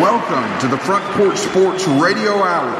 [0.00, 2.70] Welcome to the Front Porch Sports Radio Hour.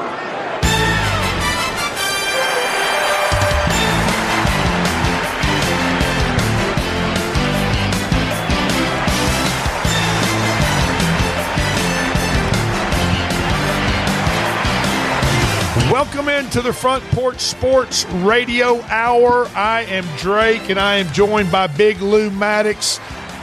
[15.92, 19.46] Welcome into the Front Porch Sports Radio Hour.
[19.54, 22.98] I am Drake, and I am joined by Big Lou Maddox,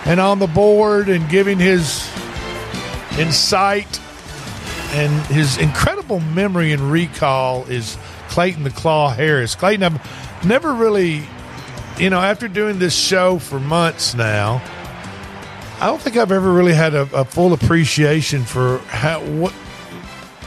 [0.06, 2.10] and on the board and giving his
[3.18, 4.00] insight
[4.92, 7.98] and his incredible memory and recall is
[8.30, 9.56] Clayton the Claw Harris.
[9.56, 11.24] Clayton, I've never really,
[11.98, 14.62] you know, after doing this show for months now,
[15.80, 19.54] I don't think I've ever really had a, a full appreciation for how what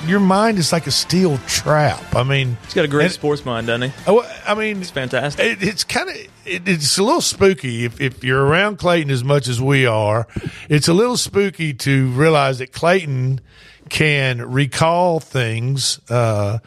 [0.07, 2.15] your mind is like a steel trap.
[2.15, 3.97] I mean, He's got a great and- sports mind, doesn't he?
[4.07, 5.45] Oh, I mean, It's fantastic.
[5.45, 9.23] it, it's kind of it, it's a little spooky if, if you're around Clayton as
[9.25, 10.27] much as we are.
[10.69, 13.41] It's a little spooky to realize that Clayton
[13.89, 16.59] can recall things uh,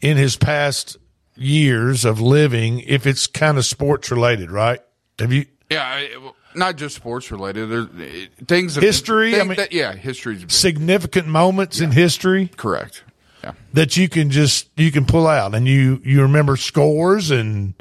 [0.00, 0.96] in his past
[1.36, 4.80] years of living if it's kind of sports related, right?
[5.18, 5.46] Have you?
[5.70, 7.68] Yeah, I- well, not just sports related.
[7.70, 8.74] There's eh, things.
[8.76, 13.04] History, I mean- that- yeah, history's significant moments in history correct.
[13.42, 17.74] Yeah, that you can just you can pull out and you you remember scores and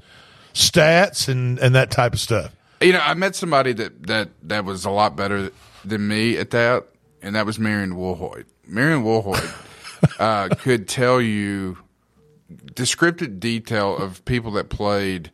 [0.53, 4.65] stats and and that type of stuff you know, I met somebody that that that
[4.65, 5.51] was a lot better
[5.85, 6.85] than me at that,
[7.21, 8.45] and that was Marion Woolhoyd.
[8.67, 11.77] Marion Woolhoyd uh, could tell you
[12.75, 15.31] descriptive detail of people that played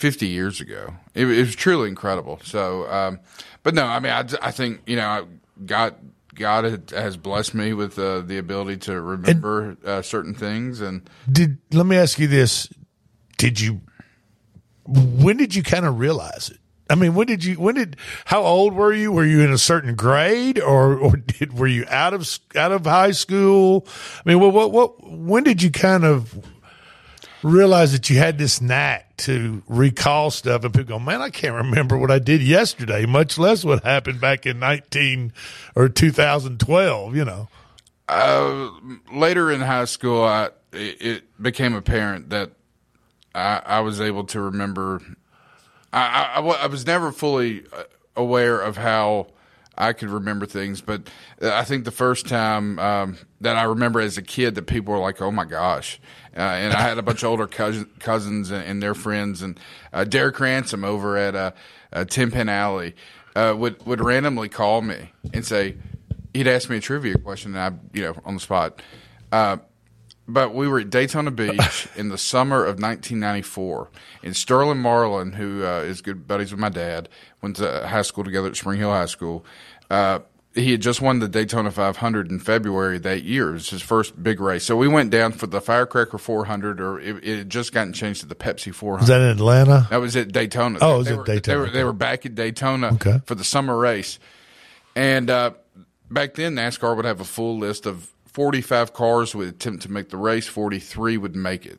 [0.00, 0.94] 50 years ago.
[1.14, 2.40] It, it was truly incredible.
[2.42, 3.20] So, um,
[3.62, 5.28] but no, I mean, I, I think you know,
[5.66, 5.94] God
[6.34, 11.58] God has blessed me with uh, the ability to remember uh, certain things, and did
[11.70, 12.68] let me ask you this
[13.36, 13.80] did you
[14.86, 16.58] when did you kind of realize it
[16.90, 19.56] i mean when did you when did how old were you were you in a
[19.56, 23.86] certain grade or or did were you out of out of high school
[24.24, 26.38] i mean what what what when did you kind of
[27.42, 31.54] realize that you had this knack to recall stuff and people go man i can't
[31.54, 35.32] remember what i did yesterday much less what happened back in 19
[35.74, 37.48] or 2012 you know
[38.08, 38.70] Uh,
[39.12, 42.50] later in high school, I, it, became apparent that
[43.32, 45.00] I, I was able to remember.
[45.92, 47.84] I, I, I was never fully uh,
[48.16, 49.28] aware of how
[49.80, 51.08] I could remember things, but
[51.40, 55.00] I think the first time um, that I remember as a kid that people were
[55.00, 55.98] like, "Oh my gosh!"
[56.36, 59.58] Uh, and I had a bunch of older cousin, cousins and, and their friends, and
[59.92, 61.52] uh, Derek Ransom over at uh,
[61.92, 62.94] uh, Ten Pin Alley
[63.34, 65.76] uh, would would randomly call me and say
[66.34, 68.82] he'd ask me a trivia question, and I, you know, on the spot.
[69.32, 69.58] Uh,
[70.32, 73.90] but we were at Daytona Beach in the summer of 1994,
[74.22, 77.08] and Sterling Marlin, who uh, is good buddies with my dad,
[77.42, 79.44] went to high school together at Spring Hill High School.
[79.90, 80.20] Uh,
[80.54, 83.50] he had just won the Daytona 500 in February that year.
[83.50, 84.64] It was his first big race.
[84.64, 88.20] So we went down for the Firecracker 400, or it, it had just gotten changed
[88.22, 89.00] to the Pepsi 400.
[89.00, 90.78] Was that in atlanta That was at Daytona.
[90.80, 91.56] Oh, it was they at were, Daytona.
[91.58, 93.20] They were, they were back at Daytona Okay.
[93.26, 94.18] for the summer race.
[94.96, 95.52] And uh,
[96.10, 100.10] back then, NASCAR would have a full list of 45 cars would attempt to make
[100.10, 101.78] the race, 43 would make it.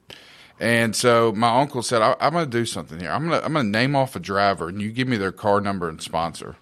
[0.61, 3.11] And so my uncle said, I, I'm going to do something here.
[3.11, 5.31] I'm going to I'm going to name off a driver, and you give me their
[5.31, 6.55] car number and sponsor.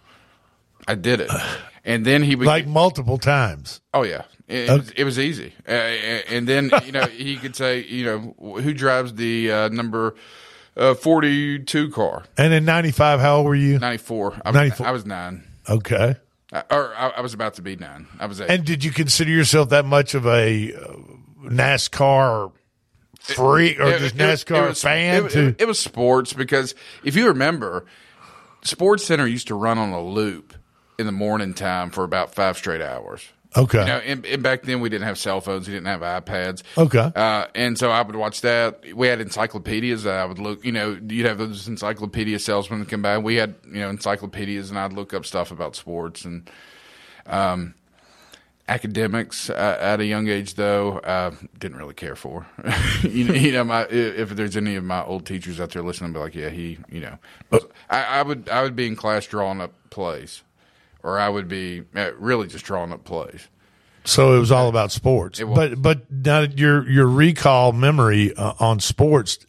[0.89, 1.29] I did it.
[1.85, 5.53] And then he would like multiple times Oh yeah, it, was, it was easy.
[5.67, 10.15] Uh, and then you know he could say, you know, who drives the uh, number
[10.75, 14.41] uh, forty-two car, and in 95 how old were you ninety-four.
[14.45, 14.87] I was, 94.
[14.87, 16.15] I was nine, okay
[16.51, 18.07] I, or I, I was about to be nine.
[18.19, 18.49] I was eight.
[18.49, 20.93] And did you consider yourself that much of a uh,
[21.43, 22.51] NASCAR
[23.19, 25.25] freak or It- just NASCAR it was, fan?
[25.25, 27.85] It, it was sports because if you remember,
[28.63, 30.48] Sports Center used to run on a loop
[30.99, 33.25] in the morning time for about five straight hours.
[33.55, 36.01] okay, You know, and, and back then we didn't have cell phones, we didn't have
[36.01, 36.61] iPads.
[36.77, 38.83] okay, Uh, and so I would watch that.
[38.93, 43.01] We had encyclopedias that I would look, you know, you'd have those encyclopedia salesmen come
[43.01, 43.17] by.
[43.17, 46.49] We had, you know, encyclopedias and I'd look up stuff about sports and,
[47.25, 47.75] um,
[48.67, 52.45] academics uh, at a young age though, uh, didn't really care for,
[53.01, 56.09] you, know, you know, my, if there's any of my old teachers out there listening,
[56.11, 57.17] I'd be like, yeah, he, you know,
[57.89, 60.43] I, I would, I would be in class drawing up plays
[61.03, 63.47] or I would be uh, really just drawing up plays.
[64.05, 65.41] so it was all about sports.
[65.41, 65.55] was.
[65.55, 69.39] But but now your your recall memory uh, on sports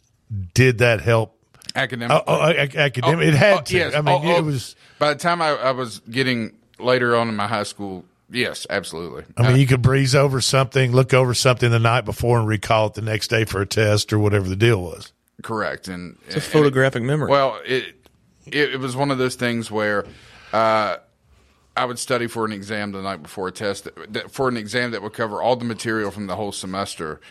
[0.53, 1.37] did that help?
[1.75, 2.11] Academic.
[2.11, 3.77] Uh, uh, ac- academic, it had Oh, to.
[3.77, 3.93] yes.
[3.95, 4.75] I mean, Oh, oh, it was.
[4.99, 9.23] By the time I, I was getting later on in my high school, yes, absolutely.
[9.37, 12.87] I mean, you could breeze over something, look over something the night before, and recall
[12.87, 15.11] it the next day for a test or whatever the deal was.
[15.43, 15.87] correct.
[15.87, 17.29] And It's a photographic memory.
[17.31, 17.95] Well, it,
[18.47, 20.05] it it was one of those things where
[20.51, 20.97] uh,
[21.75, 24.57] I would study for an exam the night before a test that, that, for an
[24.57, 27.21] exam that would cover all the material from the whole semester,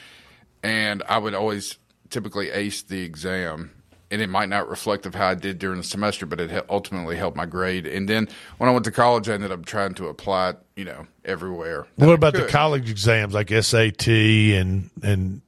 [0.62, 1.76] and I would always
[2.08, 3.72] typically ace the exam.
[4.12, 7.14] And it might not reflect of how I did during the semester, but it ultimately
[7.14, 7.87] helped my grade.
[7.87, 8.28] And then
[8.58, 11.87] when I went to college, I ended up trying to apply you know, everywhere.
[11.96, 15.42] What about the college exams like SAT and and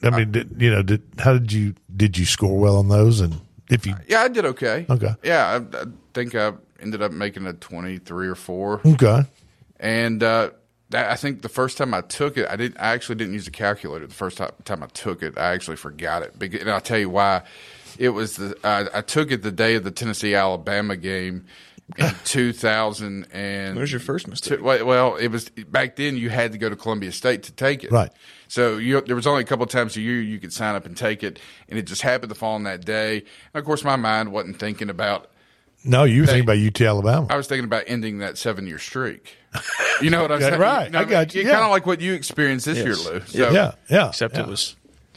[0.00, 3.18] I mean, did, you know, did how did you did you score well on those?
[3.20, 4.86] And if you, yeah, I did okay.
[4.88, 5.12] Okay.
[5.24, 5.84] Yeah, I, I
[6.14, 8.80] think I ended up making a twenty three or four.
[8.84, 9.22] Okay.
[9.78, 10.50] And uh,
[10.92, 12.78] I think the first time I took it, I didn't.
[12.78, 14.06] I actually didn't use a calculator.
[14.06, 16.34] The first time I took it, I actually forgot it.
[16.40, 17.42] And I'll tell you why.
[17.98, 21.46] It was the I, I took it the day of the Tennessee Alabama game
[21.98, 24.58] in 2000 and was your first mistake?
[24.58, 26.16] Two, well, it was back then.
[26.16, 28.10] You had to go to Columbia State to take it, Right.
[28.48, 30.84] So you, there was only a couple of times a year you could sign up
[30.84, 31.38] and take it,
[31.68, 33.18] and it just happened to fall on that day.
[33.18, 35.29] And of course, my mind wasn't thinking about.
[35.84, 37.26] No, you were thinking about UT Alabama.
[37.30, 39.36] I was thinking about ending that seven year streak.
[40.02, 40.60] You know what I'm saying?
[40.60, 40.84] right.
[40.86, 41.42] You know, I got you.
[41.42, 41.52] Yeah.
[41.52, 43.20] Kind of like what you experienced this year, Lou.
[43.20, 44.08] So, yeah, yeah.
[44.08, 44.42] Except yeah.
[44.42, 44.76] it was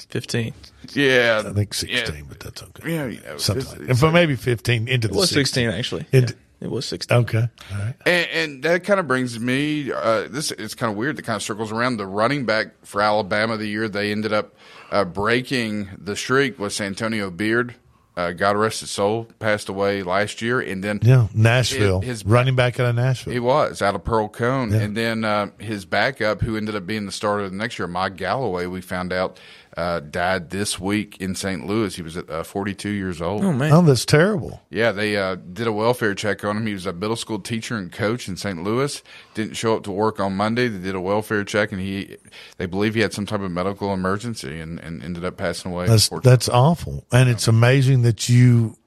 [0.09, 0.53] 15.
[0.93, 1.43] yeah.
[1.45, 2.21] I think sixteen, Yeah.
[2.29, 2.91] but that's okay.
[2.93, 5.69] Yeah, you know, Something this- like and for maybe fifteen into It the was 16.
[5.69, 6.05] 16, actually.
[6.11, 7.17] It- Yeah, it was 16.
[7.17, 7.37] Okay,
[7.73, 7.93] all right.
[8.05, 9.91] And, and that kind of brings me.
[9.91, 11.17] Uh, this it's kind of weird.
[11.17, 13.57] That kind of circles around the running back for Alabama.
[13.57, 14.55] The year they ended up
[14.91, 17.75] uh, breaking the streak was Santonio Beard.
[18.15, 22.25] Uh, God rest his soul, passed away last year, and then Yeah, Nashville, His- his-
[22.27, 23.33] running back out of Nashville.
[23.33, 27.11] he was out of Pearl-Cohn, and then uh, his backup, who ended up being the
[27.11, 29.39] starter the next year, Mike Galloway, we found out
[29.75, 31.65] uh, died this week in St.
[31.65, 31.95] Louis.
[31.95, 33.43] He was at uh, 42 years old.
[33.43, 33.71] Oh, man.
[33.71, 34.61] oh, that's terrible.
[34.69, 36.67] Yeah, they uh, did a welfare check on him.
[36.67, 38.63] He was a middle school teacher and coach in St.
[38.63, 39.01] Louis.
[39.33, 40.67] Didn't show up to work on Monday.
[40.67, 42.17] They did a welfare check, and he
[42.57, 45.87] they believe he had some type of medical emergency and, and ended up passing away.
[45.87, 48.77] That's that's awful, and it's amazing that you,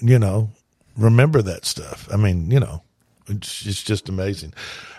[0.00, 0.50] you know,
[0.96, 2.08] remember that stuff.
[2.12, 2.83] I mean, you know,
[3.28, 4.52] it's, it's just amazing.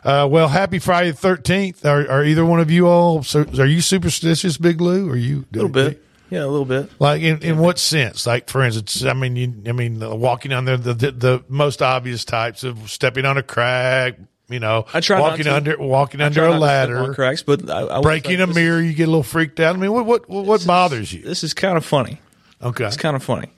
[0.04, 1.86] Uh, well, happy Friday the thirteenth.
[1.86, 3.24] Are, are either one of you all?
[3.24, 5.10] So, are you superstitious, Big Lou?
[5.10, 6.02] Are you A little bit.
[6.30, 6.90] Yeah, a little bit.
[7.00, 8.26] Like in, in what sense?
[8.26, 11.82] Like for instance, I mean, you, I mean, walking on there, the, the the most
[11.82, 14.18] obvious types of stepping on a crack.
[14.48, 17.14] You know, I try walking under walking I under a not to step on ladder,
[17.14, 18.82] cracks, but I, I breaking a mirror.
[18.82, 19.76] You get a little freaked out.
[19.76, 21.22] I mean, what what what, what bothers you?
[21.24, 22.20] This is kind of funny.
[22.62, 23.50] Okay, It's kind of funny.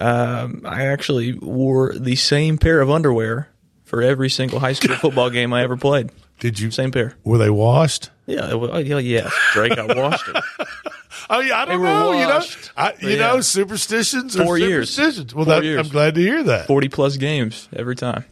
[0.00, 3.48] Um, I actually wore the same pair of underwear
[3.86, 6.10] for every single high school football game I ever played.
[6.40, 6.70] did you?
[6.70, 7.14] Same pair.
[7.24, 8.10] Were they washed?
[8.26, 9.30] Yeah, oh, yeah, yeah.
[9.54, 10.44] Drake, I washed it.
[11.30, 12.12] Oh yeah, I don't know.
[12.12, 12.40] You know.
[12.76, 13.16] I, you Yeah.
[13.32, 14.36] know, superstitions.
[14.36, 14.96] Four years.
[14.98, 15.78] Well, Four that, years.
[15.84, 16.66] I'm glad to hear that.
[16.68, 18.24] Forty plus games every time.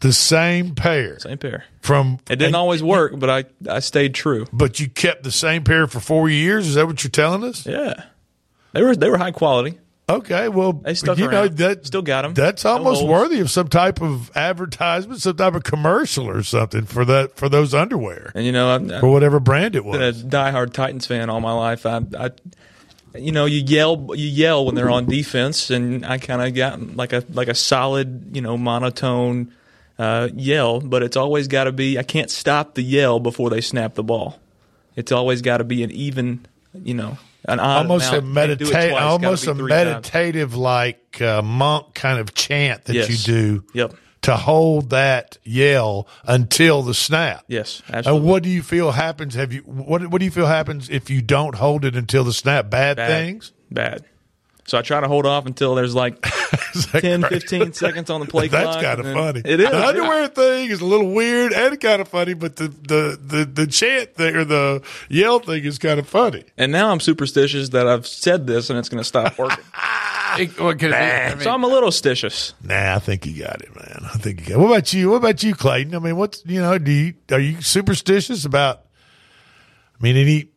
[0.00, 1.64] The same pair Same pair.
[1.82, 4.46] from It didn't and- always work, but I I stayed true.
[4.52, 6.66] But you kept the same pair for four years.
[6.66, 7.64] Is that what you're telling us?
[7.66, 8.04] Yeah,
[8.72, 9.78] they were they were high quality.
[10.08, 11.56] Okay, well, They stuck you know around.
[11.58, 12.34] that Still got them.
[12.34, 13.10] That's almost holes.
[13.10, 17.48] worthy of some type of advertisement, some type of commercial or something for that for
[17.48, 19.96] those underwear And you know, I've, for whatever brand it was.
[19.98, 21.86] been a diehard Titans fan all my life.
[21.86, 22.30] I, I,
[23.14, 26.96] you know, you yell, you yell when they're on defense, and I kind of got
[26.96, 29.52] like a like a solid, you know, monotone
[29.98, 30.80] uh, yell.
[30.80, 31.98] But it's always got to be.
[31.98, 34.38] I can't stop the yell before they snap the ball.
[34.96, 36.44] It's always got to be an even,
[36.74, 38.58] you know, an odd Almost a amount.
[38.60, 43.08] Can't medita- almost a meditative like uh, monk kind of chant that Yes.
[43.10, 43.94] you do Yep.
[44.22, 47.44] to hold that yell until the snap.
[47.48, 48.18] Yes, absolutely.
[48.18, 49.34] And what do you feel happens?
[49.34, 52.32] Have you what What do you feel happens if you don't hold it until the
[52.32, 52.70] snap?
[52.70, 53.08] Bad, Bad.
[53.08, 53.52] things.
[53.70, 54.04] Bad.
[54.66, 56.24] So I try to hold off until there's like
[56.92, 59.42] 10, 15 seconds on the play That's kind of funny.
[59.44, 59.70] It is.
[59.70, 63.44] The underwear thing is a little weird and kind of funny, but the the the,
[63.44, 66.44] the chant thing or the yell thing is kind of funny.
[66.56, 69.64] And now I'm superstitious that I've said this and it's going to stop working.
[70.38, 70.94] It- what could it?
[70.94, 72.54] I mean, so I'm a little stitious.
[72.64, 74.00] Nah, I think you got it, man.
[74.12, 74.54] I think you got.
[74.54, 74.58] It.
[74.58, 75.10] What about you?
[75.10, 75.94] What about you, Clayton?
[75.94, 76.78] I mean, what's you know?
[76.78, 78.82] Do you are you superstitious about?
[79.98, 80.48] I mean, any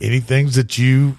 [0.00, 1.16] any things that you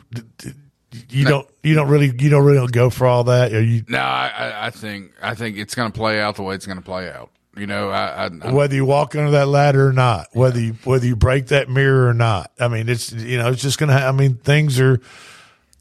[1.10, 3.52] you don't you don't really you don't really go for all that?
[3.52, 6.56] You no, I, I- I think I think it's going to play out the way
[6.56, 7.30] it's going to play out.
[7.56, 10.74] You know, I, I, I'm- whether you walk under that ladder or not, whether you
[10.84, 12.52] whether you break that mirror or not.
[12.60, 13.98] I mean, it's you know, it's just gonna.
[13.98, 15.00] Ha- I mean, things are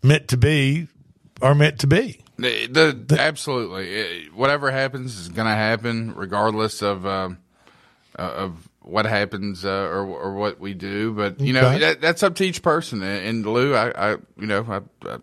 [0.02, 0.88] meant to be
[1.42, 2.20] are meant to be.
[2.38, 7.36] The, the, absolutely, It- whatever happens is going to happen, regardless of um,
[8.18, 11.12] uh, of what happens uh, or or what we do.
[11.12, 11.78] But you know, Okay.
[11.80, 13.02] that, that's up to each person.
[13.02, 15.16] And, and Lou, I, I you know, I,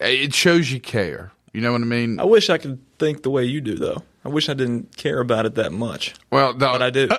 [0.00, 1.32] I, it shows you care.
[1.52, 2.20] You know what I mean?
[2.20, 4.02] I wish I could think the way you do, though.
[4.24, 7.08] I wish I didn't care about it that much, Well, the, but I do.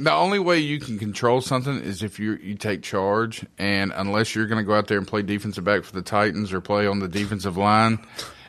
[0.00, 4.34] The only way you can control something is if you you take charge, and unless
[4.34, 6.86] you're going to go out there and play defensive back for the Titans or play
[6.86, 7.98] on the defensive line,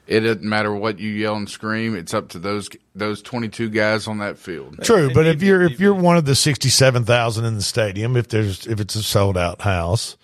[0.10, 1.96] it doesn't matter what you yell and scream.
[1.96, 4.80] It's up to those those twenty two guys on that field.
[4.84, 8.18] True, but if you're if you're one of the sixty seven thousand in the stadium,
[8.18, 10.18] if there's if it's a sold out house,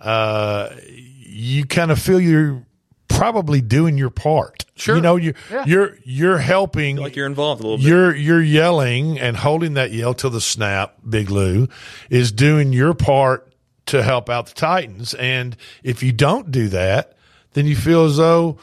[0.00, 2.64] uh, you kind of feel you're
[3.08, 4.64] probably doing your part.
[4.74, 4.96] Sure.
[4.96, 5.64] you know you Yeah.
[5.66, 6.96] you're you're helping.
[6.96, 7.86] like you're involved a little bit.
[7.86, 11.68] You're you're yelling and holding that yell till the snap, Big Lou,
[12.10, 13.52] is doing your part
[13.86, 15.14] to help out the Titans.
[15.14, 17.16] And if you don't do that,
[17.54, 18.58] then you feel as though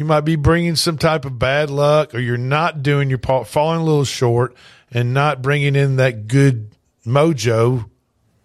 [0.00, 3.46] you might be bringing some type of bad luck, or you're not doing your part,
[3.46, 4.56] falling a little short,
[4.90, 6.70] and not bringing in that good
[7.04, 7.84] mojo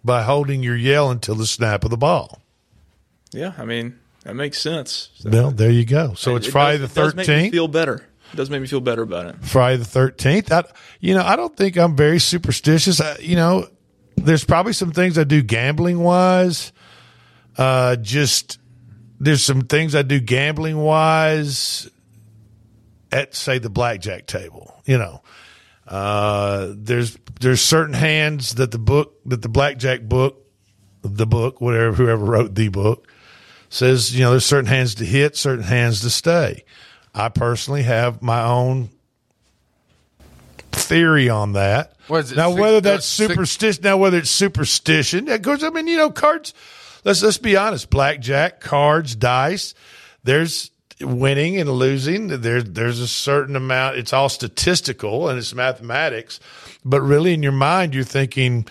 [0.04, 2.42] by holding your yell until the snap of the ball.
[3.32, 5.08] yeah, I mean that makes sense.
[5.14, 6.12] So Well, there you go.
[6.12, 7.52] So it's it Friday does- the it does make me thirteenth.
[7.54, 8.06] Feel better.
[8.34, 9.36] It does make me feel better about it.
[9.40, 10.52] Friday the thirteenth.
[10.52, 10.62] I,
[11.00, 13.00] you know, I don't think I'm very superstitious.
[13.00, 13.66] I, you know,
[14.16, 16.70] there's probably some things I do gambling wise.
[17.56, 18.58] Uh, just
[19.18, 21.88] there's some things I do gambling wise
[23.12, 24.74] at say the blackjack table.
[24.84, 25.22] You know,
[25.86, 30.46] uh, there's there's certain hands that the book that the blackjack book,
[31.02, 33.10] the book, whatever whoever wrote the book
[33.68, 34.14] says.
[34.14, 36.64] You know, there's certain hands to hit, certain hands to stay.
[37.14, 38.90] I personally have my own
[40.72, 41.94] theory on that.
[42.08, 45.62] What is it, now, six- whether uh, that's superstition, now whether it's superstition, of course,
[45.62, 46.54] I mean, you know, cards.
[47.06, 47.88] Let's let's be honest.
[47.88, 49.74] Blackjack, cards, dice.
[50.24, 52.26] There's winning and losing.
[52.26, 53.96] There's there's a certain amount.
[53.96, 56.40] It's all statistical and it's mathematics,
[56.84, 58.66] but really in your mind, you're thinking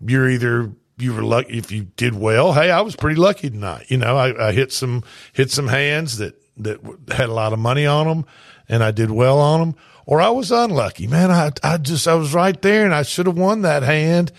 [0.00, 2.52] you're either you were lucky if you did well.
[2.52, 3.86] Hey, I was pretty lucky tonight.
[3.88, 7.58] You know, I, I hit some hit some hands that that had a lot of
[7.58, 8.26] money on them,
[8.68, 9.74] and I did well on them.
[10.06, 11.32] Or I was unlucky, man.
[11.32, 14.30] I I just I was right there, and I should have won that hand,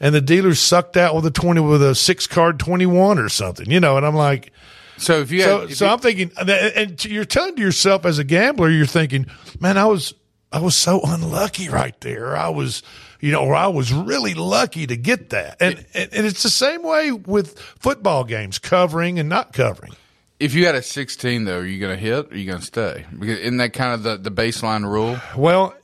[0.00, 3.28] and the dealer sucked out with a twenty with a six card twenty one or
[3.28, 3.70] something.
[3.70, 4.52] You know, and I'm like.
[4.96, 8.04] So if you So, had, if so you- I'm thinking, and you're telling to yourself
[8.04, 9.26] as a gambler, you're thinking,
[9.60, 10.12] man, I was,
[10.50, 12.36] I was so unlucky right there.
[12.36, 12.82] I was,
[13.20, 15.58] you know, or I was really lucky to get that.
[15.60, 19.92] And, and, and it's the same way with football games, covering and not covering.
[20.40, 22.26] If you had a sixteen though, are you going to hit?
[22.26, 23.04] or Are you going to stay?
[23.18, 25.18] Because isn't that kind of the, the baseline rule?
[25.36, 25.74] Well,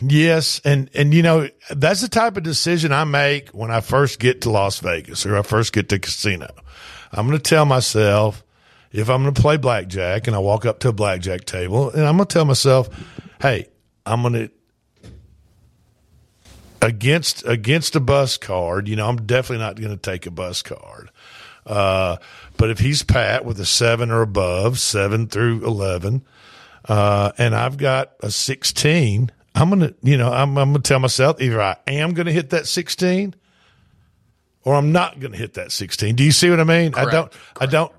[0.00, 4.18] yes, and and you know that's the type of decision I make when I first
[4.18, 6.48] get to Las Vegas or I first get to casino.
[7.12, 8.42] I'm going to tell myself
[8.90, 12.04] if I'm going to play blackjack and I walk up to a blackjack table and
[12.04, 12.88] I'm going to tell myself,
[13.40, 13.66] "Hey,
[14.06, 14.50] I'm going to
[16.84, 18.88] against against a bus card.
[18.88, 21.10] You know, I'm definitely not going to take a bus card.
[21.66, 22.18] Uh,
[22.64, 26.24] but if he's Pat with a seven or above, seven through eleven,
[26.88, 30.88] uh, and I've got a 16, I'm going to, you know, I'm, I'm going to
[30.88, 33.34] tell myself either I am going to hit that 16
[34.62, 36.16] or I'm not going to hit that 16.
[36.16, 36.94] Do you see what I mean?
[36.94, 37.30] I don't,
[37.60, 37.92] I don't,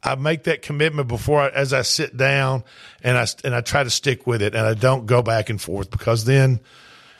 [0.00, 2.62] I make that commitment before I, as I sit down
[3.02, 5.60] and I, and I try to stick with it and I don't go back and
[5.60, 6.60] forth because then,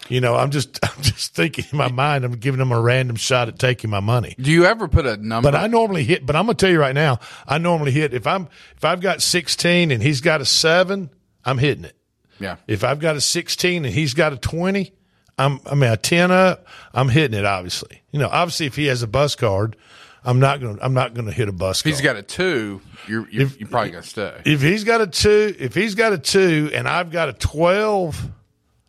[0.08, 3.16] you know, I'm just, I'm just thinking in my mind, I'm giving them a random
[3.16, 4.34] shot at taking my money.
[4.38, 5.50] Do you ever put a number?
[5.50, 6.24] But I normally hit.
[6.26, 9.22] But I'm gonna tell you right now, I normally hit if I'm if I've got
[9.22, 11.10] 16 and he's got a seven,
[11.44, 11.96] I'm hitting it.
[12.38, 12.56] yeah.
[12.66, 14.92] If I've got a 16 and he's got a 20,
[15.38, 17.44] I'm I mean a 10 up, I'm hitting it.
[17.44, 19.76] Obviously, you know, obviously if he has a bus card,
[20.24, 21.80] I'm not gonna I'm not gonna hit a bus.
[21.80, 24.42] If he's got a two, you're you're, you're probably going to stay.
[24.44, 28.30] if he's got a two, if he's got a two and I've got a 12,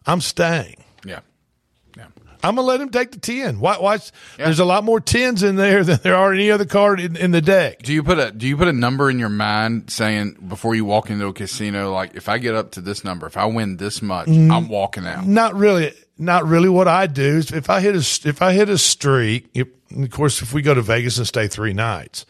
[0.05, 0.78] I'm staying.
[2.41, 2.45] Yeah.
[2.45, 2.49] Yeah.
[2.49, 3.59] I'm gonna let him take the 10.
[3.59, 3.77] Why?
[3.77, 3.97] Why?
[4.37, 7.31] There's a lot more tens in there than there are any other card in, in
[7.31, 7.81] the deck.
[7.83, 10.85] Do you put a do you put a number in your mind saying before you
[10.85, 13.77] walk into a casino like if I get up to this number, if I win
[13.77, 14.51] this much, Mm.
[14.55, 15.25] I'm walking out.
[15.25, 18.69] not really not really what I do is if I hit a if I hit
[18.69, 22.25] a streak if, of course if we go to Vegas and stay three nights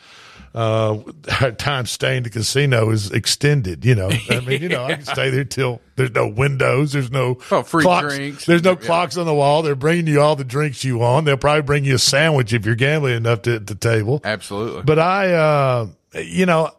[0.56, 0.98] uh
[1.41, 5.06] our time staying the casino is extended you know I mean you know I can
[5.06, 8.46] stay there till there's no windows there's no Oh, free clocks drinks.
[8.46, 8.75] there's no Yeah.
[8.88, 11.86] clocks on the wall they're bringing you all the drinks you want they'll probably bring
[11.86, 14.82] you a sandwich if you're gambling enough to at the table Absolutely.
[14.84, 16.72] but I, uh, you know,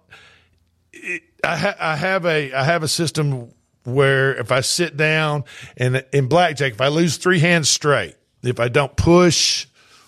[0.93, 3.53] it, I, ha- I have a I have a system
[3.85, 5.45] where if I sit down
[5.77, 9.67] and in blackjack, if I lose three hands straight, if I don't push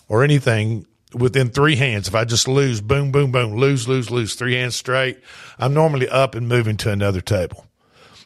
[0.08, 4.34] or anything within three hands, if I just lose, boom, boom, boom, lose, lose, lose,
[4.34, 5.18] three hands straight,
[5.58, 7.66] I'm normally up and moving to another table.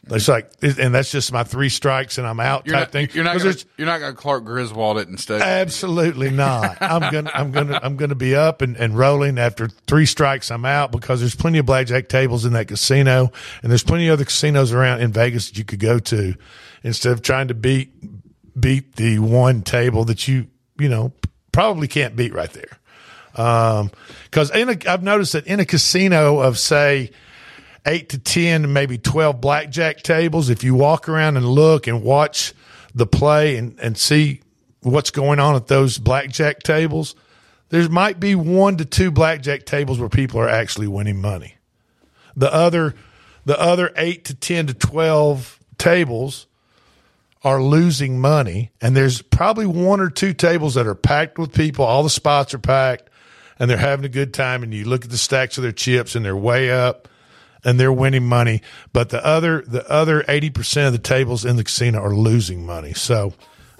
[0.09, 3.09] It's like, and that's just my three strikes and I'm out you're type not, thing.
[3.13, 5.39] You're not gonna, you're not going to Clark Griswold it and stay.
[5.39, 6.77] Absolutely not.
[6.81, 10.65] I'm gonna I'm gonna I'm gonna be up and, and rolling after three strikes I'm
[10.65, 14.25] out because there's plenty of blackjack tables in that casino and there's plenty of other
[14.25, 16.35] casinos around in Vegas that you could go to
[16.83, 17.91] instead of trying to beat
[18.59, 20.47] beat the one table that you
[20.79, 21.11] you know
[21.57, 22.77] probably can't beat right there.
[23.33, 23.89] Um,
[24.29, 27.09] cause in a, I've noticed that in a casino of say
[27.83, 30.51] eight to 10, maybe 12 blackjack tables.
[30.51, 32.53] If you walk around and look and watch
[32.93, 34.41] the play and, and see
[34.81, 37.15] what's going on at those blackjack tables,
[37.69, 41.55] there might be one to two blackjack tables where people are actually winning money.
[42.35, 42.93] The other,
[43.45, 46.45] the other eight to 10 to 12 tables
[47.47, 48.71] are losing money.
[48.81, 51.85] And there's probably one or two tables that are packed with people.
[51.85, 53.09] All the spots are packed
[53.57, 54.63] and they're having a good time.
[54.63, 57.07] And you look at the stacks of their chips and they're way up
[57.63, 58.61] and they're winning money.
[58.91, 62.93] But the other, the other 80% of the tables in the casino are losing money.
[62.93, 63.33] So,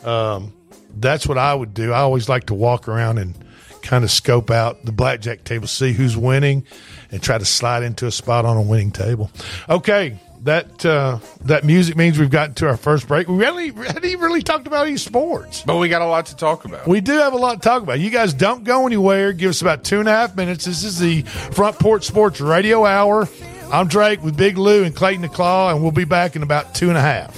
[0.04, 0.54] um,
[0.96, 1.92] that's what I would do.
[1.92, 3.36] I always like to walk around and
[3.82, 6.66] kind of scope out the blackjack table, see who's winning,
[7.12, 9.30] and try to slide into a spot on a winning table.
[9.70, 13.27] Okay, that uh, that music means we've gotten to our first break.
[13.27, 16.36] We really hadn't even really talked about any sports, but we got a lot to
[16.36, 16.88] talk about.
[16.88, 18.00] We do have a lot to talk about.
[18.00, 19.34] You guys don't go anywhere.
[19.34, 20.65] Give us about two and a half minutes.
[20.65, 23.27] This is the Front Porch Sports Radio Hour.
[23.72, 26.74] I'm Drake with Big Lou and Clayton the Claw, and we'll be back in about
[26.74, 27.38] two and a half.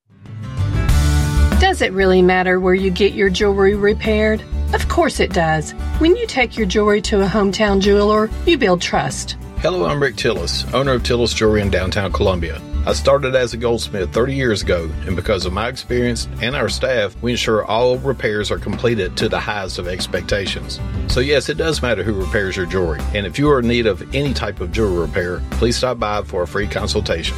[1.61, 4.43] Does it really matter where you get your jewelry repaired?
[4.73, 5.73] Of course it does.
[5.99, 9.37] When you take your jewelry to a hometown jeweler, you build trust.
[9.59, 12.59] Hello, I'm Rick Tillis, owner of Tillis Jewelry in downtown Columbia.
[12.87, 16.67] I started as a goldsmith 30 years ago, and because of my experience and our
[16.67, 20.79] staff, we ensure all repairs are completed to the highest of expectations.
[21.09, 23.85] So, yes, it does matter who repairs your jewelry, and if you are in need
[23.85, 27.37] of any type of jewelry repair, please stop by for a free consultation.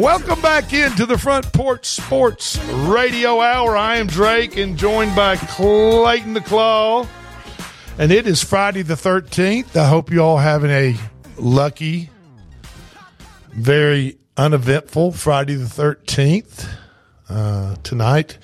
[0.00, 3.76] Welcome back into the Front Porch Sports Radio Hour.
[3.76, 7.06] I am Drake and joined by Clayton the Claw.
[7.98, 9.76] And it is Friday the 13th.
[9.76, 10.96] I hope you all having a
[11.36, 12.08] lucky,
[13.50, 16.66] very uneventful Friday the 13th.
[17.28, 18.38] Uh, tonight,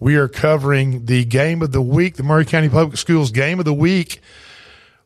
[0.00, 3.66] we are covering the game of the week, the Maury County Public Schools game of
[3.66, 4.22] the week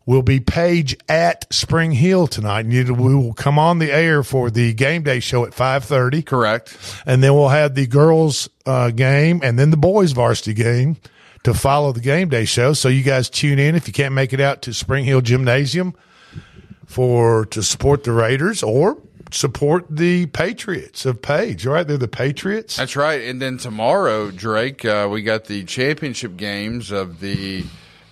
[0.04, 2.66] will be Page at Spring Hill tonight.
[2.66, 6.22] And we will come on the air for the game day show at five thirty.
[6.22, 6.76] Correct.
[7.06, 10.96] And then we'll have the girls uh, game and then the boys varsity game
[11.44, 12.72] to follow the game day show.
[12.72, 15.94] So you guys tune in if you can't make it out to Spring Hill Gymnasium
[16.86, 18.98] for to support the Raiders or
[19.30, 21.64] support the Patriots of Page.
[21.64, 22.76] Right, they're the Patriots.
[22.76, 23.22] That's right.
[23.22, 27.64] And then tomorrow, Drake, uh, we got the championship games of the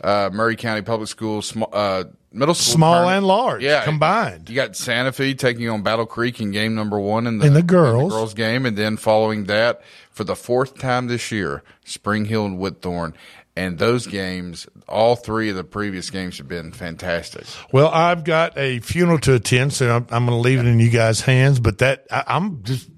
[0.02, 3.16] uh, Maury County Public Schools sm- uh, middle school Small tournament.
[3.18, 4.48] and large yeah, combined.
[4.48, 7.54] You got Santa Fe taking on Battle Creek in game number one in the, In
[7.54, 8.12] the girls.
[8.12, 12.58] girls game, and then following that for the fourth time this year, Spring Hill and
[12.58, 13.14] Whitthorne.
[13.56, 17.44] And those games, all three of the previous games have been fantastic.
[17.72, 20.78] Well, I've got a funeral to attend, so I'm, I'm going to leave it in
[20.78, 21.58] you guys' hands.
[21.58, 22.88] But that I, I'm just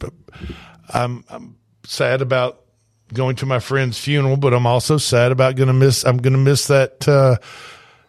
[0.92, 2.61] I'm, I'm sad about
[3.12, 6.04] going to my friend's funeral, but I'm also sad about going to miss.
[6.04, 7.36] I'm going to miss that, uh,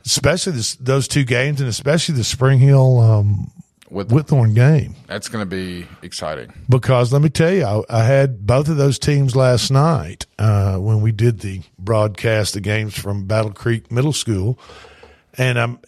[0.05, 3.51] especially this, those two games, and especially the Spring Hill um,
[3.89, 4.95] With- Whitthorne game.
[5.07, 6.51] That's going to be exciting.
[6.67, 10.77] Because let me tell you, I, I had both of those teams last night uh,
[10.77, 14.59] when we did the broadcast, the games from Battle Creek Middle School,
[15.37, 15.79] and I'm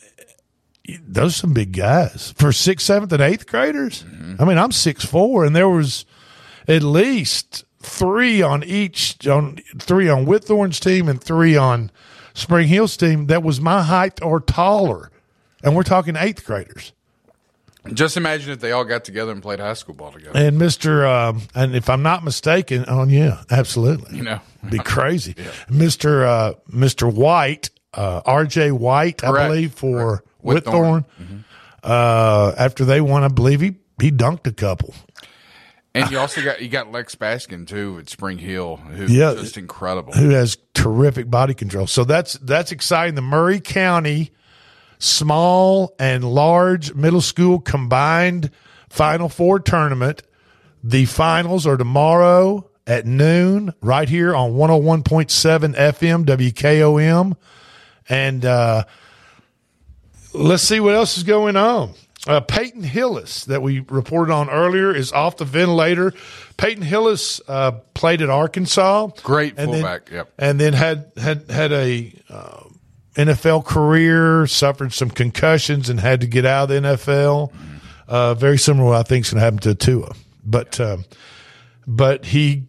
[1.01, 4.05] those are some big guys for sixth, seventh, and eighth graders.
[4.39, 6.05] I mean, I'm six four, and there was
[6.67, 11.91] at least three on each on three on Whitthorne's team and three on
[12.33, 15.11] Spring Hill's team that was my height or taller,
[15.63, 16.91] and we're talking eighth graders.
[17.93, 20.37] Just imagine if they all got together and played high school ball together.
[20.37, 25.35] And Mister, um, and if I'm not mistaken, oh yeah, absolutely, You know, be crazy.
[25.69, 28.71] Mister uh, Mister White, uh, R.J.
[28.71, 29.49] White, I Correct.
[29.49, 31.05] believe for Whitthorne.
[31.19, 31.43] Whitthorne.
[31.83, 34.95] Uh, after they won, I believe he he dunked a couple.
[35.95, 39.33] And you also got you got Lex Baskin too at Spring Hill, who's Yeah.
[39.33, 40.13] just incredible.
[40.13, 41.87] Who has terrific body control.
[41.87, 43.15] So that's that's exciting.
[43.15, 44.31] The Maury County
[44.99, 48.51] small and large middle school combined
[48.89, 50.21] Final Four tournament.
[50.83, 57.35] The finals are tomorrow at noon, right here on 101.7 FM WKOM.
[58.07, 58.83] And uh,
[60.33, 61.93] let's see what else is going on.
[62.27, 66.11] Uh, Peyton Hillis, that we reported on earlier, is off the ventilator.
[66.57, 69.09] Peyton Hillis uh, played at Arkansas.
[69.23, 70.09] Great and then- fullback.
[70.11, 70.33] yep.
[70.39, 72.63] and then had had had a uh,
[73.15, 77.53] NFL career, suffered some concussions, and had to get out of the NFL.
[78.07, 81.05] Uh, very similar, to what I think is going to happen to Tua, but um,
[81.87, 82.67] but he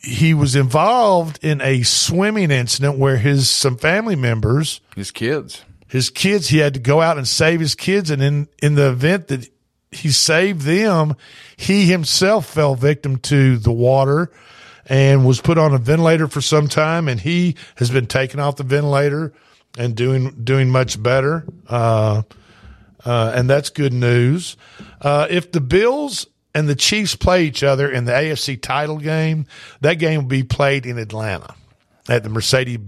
[0.00, 6.10] he was involved in a swimming incident where his some family members, his kids, his
[6.10, 9.28] kids, he had to go out and save his kids, and in in the event
[9.28, 9.48] that
[9.90, 11.16] he saved them,
[11.56, 14.30] he himself fell victim to the water
[14.86, 18.56] and was put on a ventilator for some time, and he has been taken off
[18.56, 19.32] the ventilator
[19.78, 21.44] and doing doing much better.
[21.66, 22.22] Uh,
[23.04, 24.56] uh, and that's good news.
[25.00, 29.46] Uh, if the Bills and the Chiefs play each other in the AFC title game,
[29.80, 31.54] that game will be played in Atlanta
[32.08, 32.78] at the Mercedes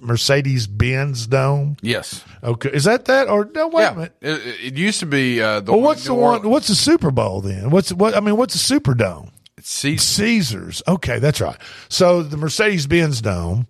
[0.00, 1.76] Mercedes Benz Dome.
[1.80, 2.24] Yes.
[2.42, 3.68] Okay, is that that or no?
[3.68, 4.16] Wait a minute.
[4.20, 6.22] It, it used to be uh, the Well, what's the one?
[6.24, 6.46] Orleans.
[6.46, 7.70] What's the Super Bowl then?
[7.70, 8.14] What's what?
[8.14, 9.30] I mean, what's the Superdome?
[9.56, 10.06] It's Caesars.
[10.06, 10.82] Caesars.
[10.86, 11.56] Okay, that's right.
[11.88, 13.66] So the Mercedes Benz Dome.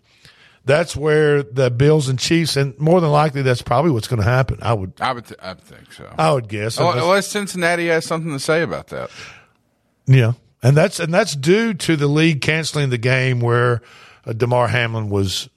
[0.65, 4.29] That's where the Bills and Chiefs, and more than likely, that's probably what's going to
[4.29, 4.59] happen.
[4.63, 6.13] I would, I would, th- I would think so.
[6.19, 6.77] I would guess.
[6.79, 9.11] Unless- unless Cincinnati has something to say about that.
[10.07, 10.33] Yeah,
[10.65, 13.81] and that's and that's due to the league canceling the game where
[14.27, 15.49] uh, Damar Hamlin was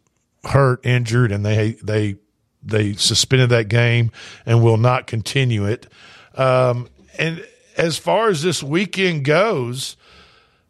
[0.43, 2.15] hurt, injured, and they they
[2.62, 4.12] they suspended that game
[4.45, 5.88] and will not continue it.
[6.36, 7.45] Um, and
[7.77, 9.97] as far as this weekend goes,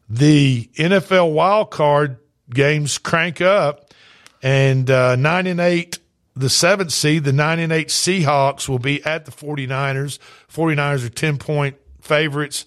[0.10, 2.18] the NFL wild card
[2.50, 3.94] games crank up,
[4.42, 6.00] and uh, nine and eight
[6.40, 10.20] the seventh seed, the nine and eight Seahawks, will be at the 49ers.
[10.52, 12.66] 49ers are 10 point favorites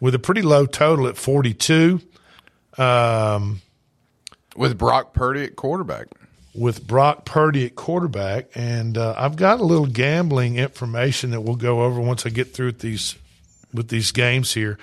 [0.00, 2.00] with a pretty low total at 42.
[2.78, 3.60] Um,
[4.56, 6.08] with Brock Purdy at quarterback.
[6.54, 8.46] With Brock Purdy at quarterback.
[8.54, 12.52] And uh, I've got a little gambling information that we'll go over once I get
[12.54, 13.16] through with these
[13.72, 14.78] with these games here.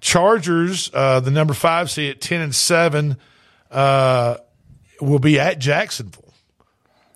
[0.00, 3.16] Chargers, uh, the number five seed at 10 and 7,
[3.70, 4.36] uh,
[5.00, 6.32] will be at Jacksonville.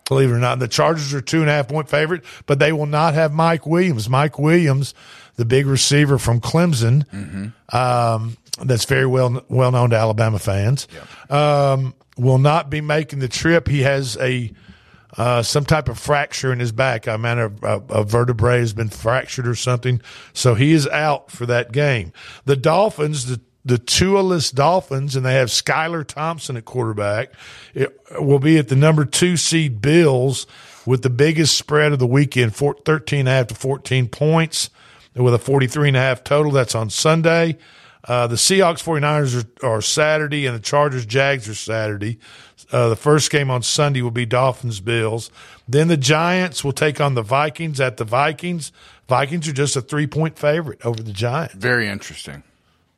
[0.09, 2.72] Believe it or not, the Chargers are two and a half point favorite, but they
[2.72, 4.09] will not have Mike Williams.
[4.09, 4.92] Mike Williams,
[5.37, 7.76] the big receiver from Clemson, Mm-hmm.
[7.76, 10.88] um, that's very well well known to Alabama fans,
[11.29, 13.68] um, will not be making the trip.
[13.68, 14.53] He has a
[15.16, 17.09] uh, some type of fracture in his back.
[17.09, 20.01] I mean, a, a, a vertebrae has been fractured or something,
[20.33, 22.12] so he is out for that game.
[22.44, 27.33] The Dolphins, the the Tua-less Dolphins, and they have Skylar Thompson at quarterback.
[27.75, 30.46] It will be at the number two seed Bills
[30.87, 34.70] with the biggest spread of the weekend, four, 13 and a half to 14 points
[35.14, 36.53] with a 43 and a half total.
[36.53, 37.59] That's on Sunday.
[38.04, 42.18] Uh, the Seahawks 49ers are, are Saturday and the Chargers Jags are Saturday.
[42.72, 45.30] Uh, the first game on Sunday will be Dolphins Bills.
[45.68, 48.72] Then the Giants will take on the Vikings at the Vikings.
[49.08, 52.42] Vikings are just a three point favorite over the Giants Very interesting.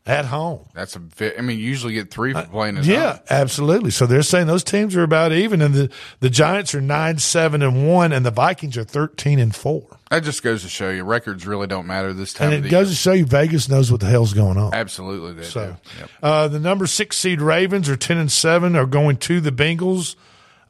[0.04, 0.66] At home.
[0.74, 0.98] That's a.
[0.98, 3.20] Ve- I mean, you usually get three for playing at Yeah, home.
[3.30, 3.90] absolutely.
[3.92, 7.62] So they're saying those teams are about even, and the, the Giants are nine, seven,
[7.62, 9.86] and one, and the Vikings are thirteen and four.
[10.10, 12.62] That just goes to show you records really don't matter this time And of it
[12.64, 12.92] the goes year.
[12.94, 14.74] to show you Vegas knows what the hell's going on.
[14.74, 15.90] Absolutely, they So, do.
[16.00, 16.10] Yep.
[16.22, 20.16] uh, the number six seed Ravens are ten and seven, are going to the Bengals.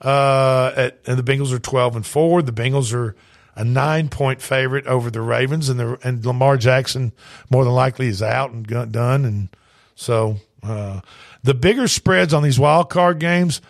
[0.00, 2.42] Uh, at, and the Bengals are twelve and four.
[2.42, 3.14] The Bengals are
[3.54, 7.12] a nine point favorite over the Ravens, and the and Lamar Jackson
[7.50, 9.24] more than likely is out and done.
[9.24, 9.48] And
[9.94, 11.00] so uh,
[11.42, 13.60] the bigger spreads on these wild card games,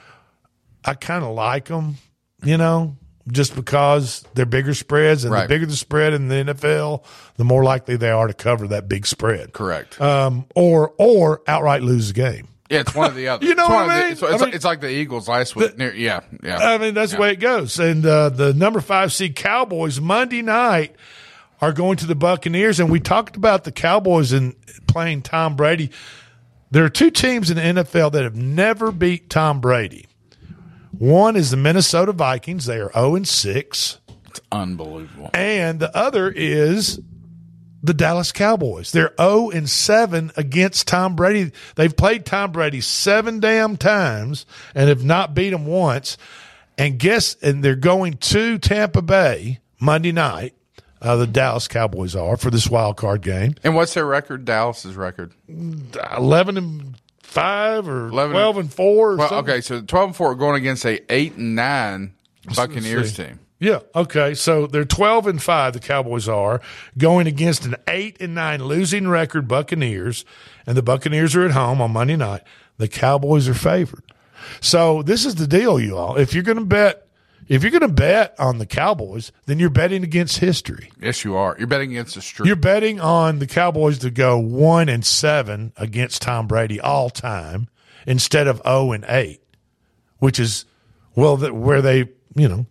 [0.85, 1.97] I kind of like them.
[2.43, 2.97] You know.
[3.31, 5.43] Just because they're bigger spreads, and Right.
[5.43, 7.05] the bigger the spread in the NFL,
[7.37, 9.53] the more likely they are to cover that big spread.
[9.53, 10.01] Correct.
[10.01, 12.49] Um, or or outright lose the game.
[12.73, 13.45] Yeah, it's one of the other.
[13.47, 14.13] You know it's what I of the- mean?
[14.13, 15.77] it's, it's, I mean- it's like the Eagles last week.
[15.79, 16.59] Near- yeah, yeah.
[16.59, 17.79] I mean, that's the way it goes.
[17.79, 20.97] And uh, the number five seed Cowboys Monday night
[21.61, 24.55] are going to the Buccaneers, and we talked about the Cowboys and
[24.89, 25.91] playing Tom Brady.
[26.71, 30.07] There are two teams in the NFL that have never beat Tom Brady.
[30.99, 35.31] One is the Minnesota Vikings; they are zero and six, It's unbelievable.
[35.35, 37.01] and the other is
[37.83, 38.93] the Dallas Cowboys.
[38.93, 41.53] They're 0 and 7 against Tom Brady.
[41.75, 46.17] They've played Tom Brady seven damn times and have not beat him once.
[46.79, 50.55] And guess, and they're going to Tampa Bay Monday night.
[51.01, 53.57] Uh, the Dallas Cowboys are for this wild card game.
[53.65, 54.45] And what's their record?
[54.45, 55.33] Dallas's record.
[55.49, 59.53] 11 and 5 or 11 12 and 4 or Well, something.
[59.53, 62.15] okay, so twelve and four going against a eight and nine
[62.55, 63.41] Buccaneers team.
[63.63, 63.79] Yeah.
[63.95, 64.35] Okay.
[64.35, 65.73] So they're twelve and five.
[65.73, 66.61] The Cowboys are
[66.99, 70.25] going against an eight and nine losing record Buccaneers,
[70.67, 72.43] and the Buccaneers are at home on Monday night.
[72.79, 74.03] The Cowboys are favored.
[74.61, 76.17] So this is the deal, you all.
[76.17, 77.07] If you're going to bet,
[77.47, 80.91] if you're going to bet on the Cowboys, then you're betting against history.
[81.01, 81.55] Yes, you are.
[81.57, 82.49] You're betting against the street.
[82.49, 87.69] You're betting on the Cowboys to go one and seven against Tom Brady all time
[88.09, 89.41] instead of zero and eight,
[90.19, 90.65] which is
[91.15, 92.67] well that where they you know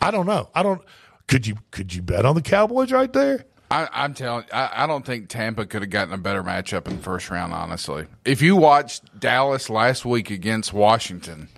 [0.00, 0.82] I don't know I don't
[1.26, 3.44] could you could you bet on the Cowboys right there?
[3.70, 4.44] I, I'm telling.
[4.52, 7.54] I, I don't think Tampa could have gotten a better matchup in the first round.
[7.54, 11.48] Honestly, if you watched Dallas last week against Washington,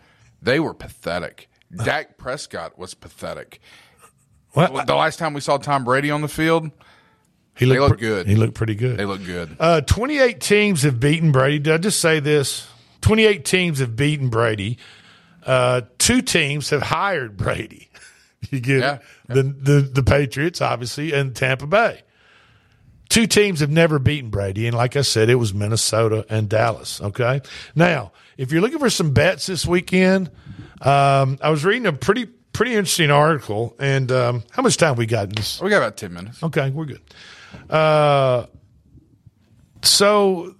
[0.40, 1.48] they were pathetic.
[1.84, 3.60] Dak Prescott was pathetic.
[4.54, 6.70] Well, the last time we saw Tom Brady on the field,
[7.56, 8.26] He they looked looked pre- good.
[8.28, 8.96] He looked pretty good.
[8.96, 9.56] They looked good.
[9.58, 11.58] Uh, 28 teams have beaten Brady.
[11.58, 12.68] Did I just say this?
[13.00, 14.78] 28 teams have beaten Brady.
[15.44, 17.90] Uh, two teams have hired Brady.
[18.50, 18.98] you get Yeah.
[19.28, 22.02] The, the the Patriots, obviously, and Tampa Bay.
[23.08, 27.00] Two teams have never beaten Brady, and like I said, it was Minnesota and Dallas.
[27.00, 27.42] Okay,
[27.74, 30.30] now if you're looking for some bets this weekend,
[30.80, 33.76] um, I was reading a pretty pretty interesting article.
[33.78, 35.60] And um, how much time we got in this?
[35.60, 36.42] We got about ten minutes.
[36.42, 37.02] Okay, we're good.
[37.68, 38.46] Uh,
[39.82, 40.54] so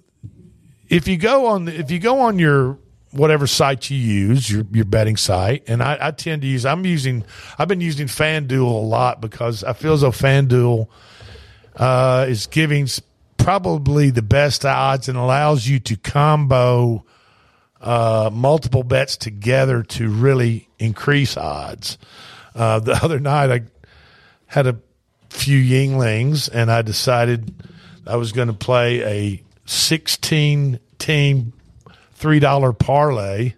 [0.89, 2.79] if you go on if you go on your
[3.15, 6.85] whatever site you use, your your betting site, and I, I tend to use I'm
[6.85, 7.25] using
[7.59, 10.89] I've been using FanDuel a lot because I feel as though FanDuel
[11.77, 12.89] uh, is giving
[13.37, 17.05] probably the best odds and allows you to combo
[17.81, 21.99] uh, multiple bets together to really increase odds.
[22.55, 23.63] Uh, the other night I
[24.47, 24.79] had a
[25.31, 27.53] few Yuenglings, and I decided
[28.07, 31.53] I was going to play a 16 team
[32.19, 33.55] $3 parlay.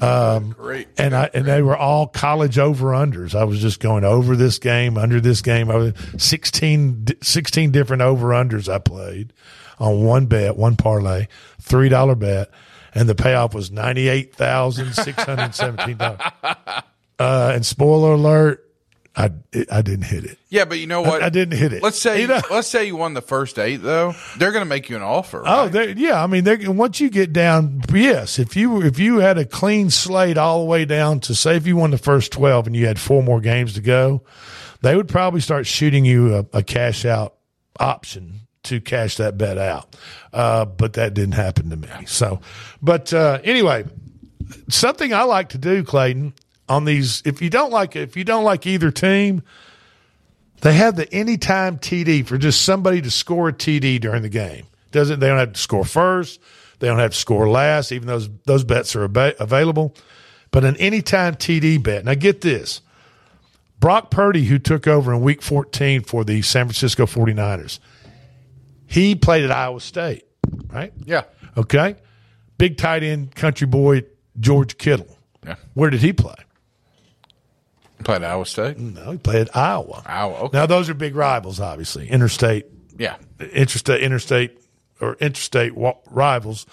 [0.00, 0.88] Um, Great.
[0.98, 3.34] and I and they were all college over unders.
[3.34, 5.70] I was just going over this game, under this game.
[5.70, 9.32] I was 16, 16 different over unders I played
[9.78, 11.28] on one bet, one parlay,
[11.60, 12.50] three dollar bet,
[12.94, 16.20] and the payoff was ninety eight thousand six hundred seventeen dollars.
[17.18, 18.68] Uh, and spoiler alert,
[19.14, 19.30] I
[19.70, 20.38] I didn't hit it.
[20.48, 21.22] Yeah, but you know what?
[21.22, 21.82] I, I didn't hit it.
[21.82, 22.40] Let's say You know?
[22.50, 24.14] let's say you won the first eight though.
[24.38, 25.42] They're going to make you an offer.
[25.44, 26.22] Oh, they, yeah.
[26.22, 26.44] I mean,
[26.76, 28.38] once you get down, yes.
[28.38, 31.66] If you if you had a clean slate all the way down to say if
[31.66, 34.22] you won the first twelve and you had four more games to go,
[34.80, 37.34] they would probably start shooting you a, a cash out
[37.78, 39.94] option to cash that bet out.
[40.32, 41.88] Uh, but that didn't happen to me.
[42.06, 42.40] So,
[42.80, 43.84] but uh, anyway,
[44.68, 46.32] something I like to do, Clayton,
[46.72, 47.22] on these.
[47.24, 49.42] If you don't like if you don't like either team.
[50.62, 54.66] They have the anytime TD for just somebody to score a TD during the game.
[54.92, 56.40] Doesn't they don't have to score first?
[56.78, 59.94] They don't have to score last, even those those bets are ab- available.
[60.52, 62.04] But an anytime TD bet.
[62.04, 62.80] Now get this.
[63.80, 67.80] Brock Purdy, who took over in week 14 for the San Francisco 49ers,
[68.86, 70.24] he played at Iowa State,
[70.72, 70.92] right?
[71.04, 71.22] Yeah.
[71.56, 71.96] Okay.
[72.58, 74.02] Big tight end country boy
[74.38, 75.18] George Kittle.
[75.44, 75.56] Yeah.
[75.74, 76.36] Where did he play?
[78.02, 78.78] Played Iowa State.
[78.78, 80.02] No, he played at Iowa.
[80.06, 80.34] Iowa.
[80.44, 80.58] Okay.
[80.58, 82.08] Now those are big rivals, obviously.
[82.08, 82.66] Interstate,
[82.98, 83.16] Yeah.
[83.52, 84.58] interstate, interstate,
[85.00, 85.72] or interstate
[86.10, 86.66] rivals,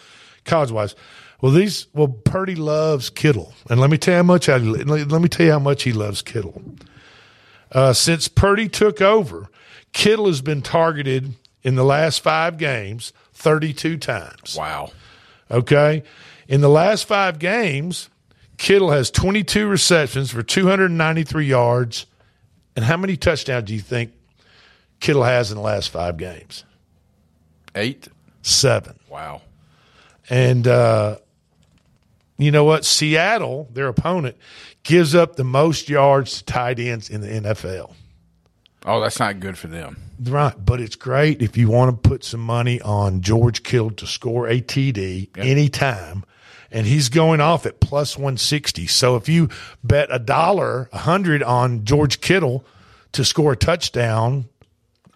[0.46, 0.96] college wise.
[1.42, 5.22] Well, these well, Purdy loves Kittle, and let me tell you how much I let
[5.22, 6.62] me tell you how much he loves Kittle.
[7.72, 9.48] Uh, since Purdy took over,
[9.94, 14.56] Kittle has been targeted in the last five games thirty-two times.
[14.58, 14.92] Wow.
[15.50, 16.04] Okay.
[16.48, 18.10] In the last five games,
[18.60, 22.06] Kittle has 22 receptions for 293 yards.
[22.76, 24.12] And how many touchdowns do you think
[25.00, 26.66] Kittle has in the last five games?
[27.74, 28.10] Eight.
[28.42, 29.00] Seven.
[29.10, 29.42] Wow.
[30.30, 31.20] And uh,
[32.38, 32.84] you know what?
[32.84, 34.36] Seattle, their opponent,
[34.84, 37.94] gives up the most yards to tight ends in the NFL.
[38.86, 39.98] Oh, that's not good for them.
[40.22, 44.06] Right, but it's great if you want to put some money on George Kittle to
[44.06, 46.26] score a TD anytime,
[46.72, 48.88] and he's going off at plus one sixty.
[48.88, 49.50] So if you
[49.84, 52.66] bet a dollar, a hundred on George Kittle
[53.14, 54.46] to score a touchdown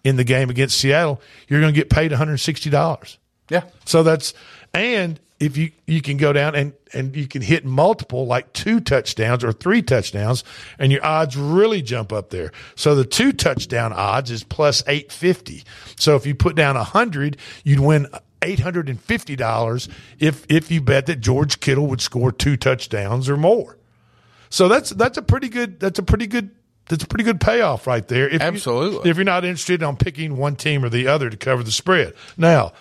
[0.02, 3.18] in the game against Seattle, you're going to get paid one hundred sixty dollars.
[3.48, 3.64] Yeah.
[3.84, 4.34] So that's
[4.72, 8.80] and if you you can go down and and you can hit multiple like two
[8.80, 10.44] touchdowns or three touchdowns
[10.78, 12.52] and your odds really jump up there.
[12.76, 15.64] So the two touchdown odds is plus 850.
[15.98, 18.06] So if you put down a 100, you'd win
[18.44, 23.78] $850 if if you bet that George Kittle would score two touchdowns or more.
[24.50, 26.50] So that's that's a pretty good that's a pretty good
[26.86, 28.28] that's a pretty good payoff right there.
[28.28, 29.04] If Absolutely.
[29.04, 31.72] You, if you're not interested on picking one team or the other to cover the
[31.72, 32.14] spread.
[32.36, 32.72] Now,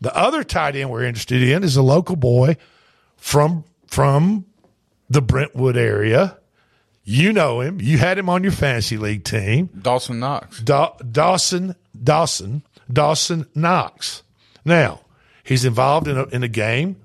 [0.00, 2.56] the other tight end we're interested in is a local boy
[3.16, 4.46] from from
[5.08, 6.38] the Brentwood area.
[7.04, 7.80] You know him.
[7.80, 9.70] You had him on your fantasy league team.
[9.80, 10.60] Dawson Knox.
[10.60, 14.22] Da- Dawson Dawson Dawson Knox.
[14.66, 15.00] Now
[15.44, 16.96] he's involved in a, in a game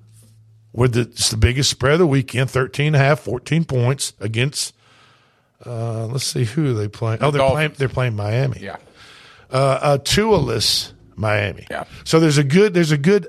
[0.73, 4.13] where the, it's the biggest spread of the weekend 13 and a half 14 points
[4.19, 4.73] against
[5.65, 8.77] uh, let's see who are they playing oh they're playing they're playing Miami Yeah.
[9.51, 11.67] uh, a Tua-less Miami.
[11.69, 11.83] Yeah.
[12.03, 13.27] So there's a good there's a good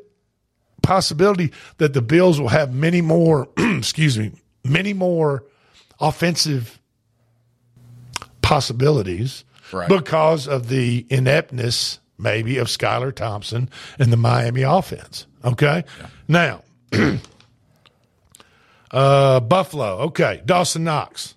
[0.82, 4.32] possibility that the Bills will have many more excuse me
[4.64, 5.44] many more
[6.00, 6.78] offensive
[8.40, 9.88] possibilities Right.
[9.88, 15.26] because of the ineptness maybe of Skylar Thompson and the Miami offense.
[15.44, 15.84] Okay.
[16.28, 16.62] Now
[18.90, 19.98] uh, Buffalo.
[20.00, 20.42] Okay.
[20.44, 21.34] Dawson Knox.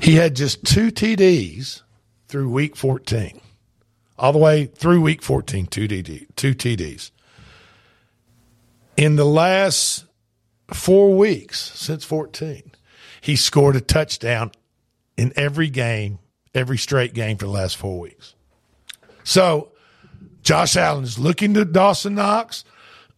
[0.00, 1.82] He had just two TDs
[2.28, 3.40] through week 14
[4.18, 7.10] all the way through week 14, two, DD, two TDs.
[8.96, 10.06] In the last
[10.72, 12.72] four weeks since 14,
[13.20, 14.52] he scored a touchdown
[15.16, 16.18] in every game,
[16.54, 18.34] every straight game for the last four weeks.
[19.26, 19.72] So
[20.42, 22.64] Josh Allen is looking to Dawson Knox.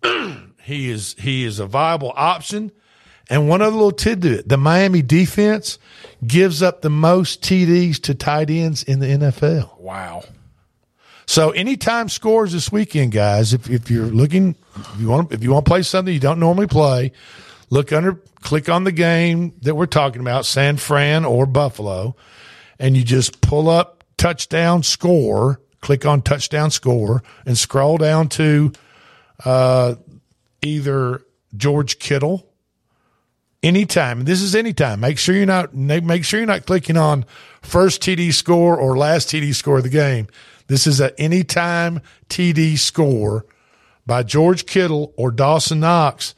[0.62, 2.72] he is he is a viable option.
[3.28, 5.78] And one other little tidbit: the Miami defense
[6.26, 9.78] gives up the most TDs to tight ends in the NFL.
[9.78, 10.24] Wow.
[11.26, 15.52] So anytime scores this weekend, guys, if, if you're looking, if you want, if you
[15.52, 17.12] want to play something you don't normally play,
[17.68, 22.16] look under, click on the game that we're talking about, San Fran or Buffalo,
[22.78, 28.72] and you just pull up touchdown score, click on touchdown score and scroll down to,
[29.44, 29.94] uh,
[30.62, 31.22] either
[31.56, 32.46] George Kittle,
[33.62, 34.24] anytime.
[34.24, 35.00] This is anytime.
[35.00, 37.24] Make sure you're not, make sure you're not clicking on
[37.62, 40.28] first TD score or last TD score of the game.
[40.68, 43.46] This is an anytime TD score
[44.06, 46.34] by George Kittle or Dawson Knox.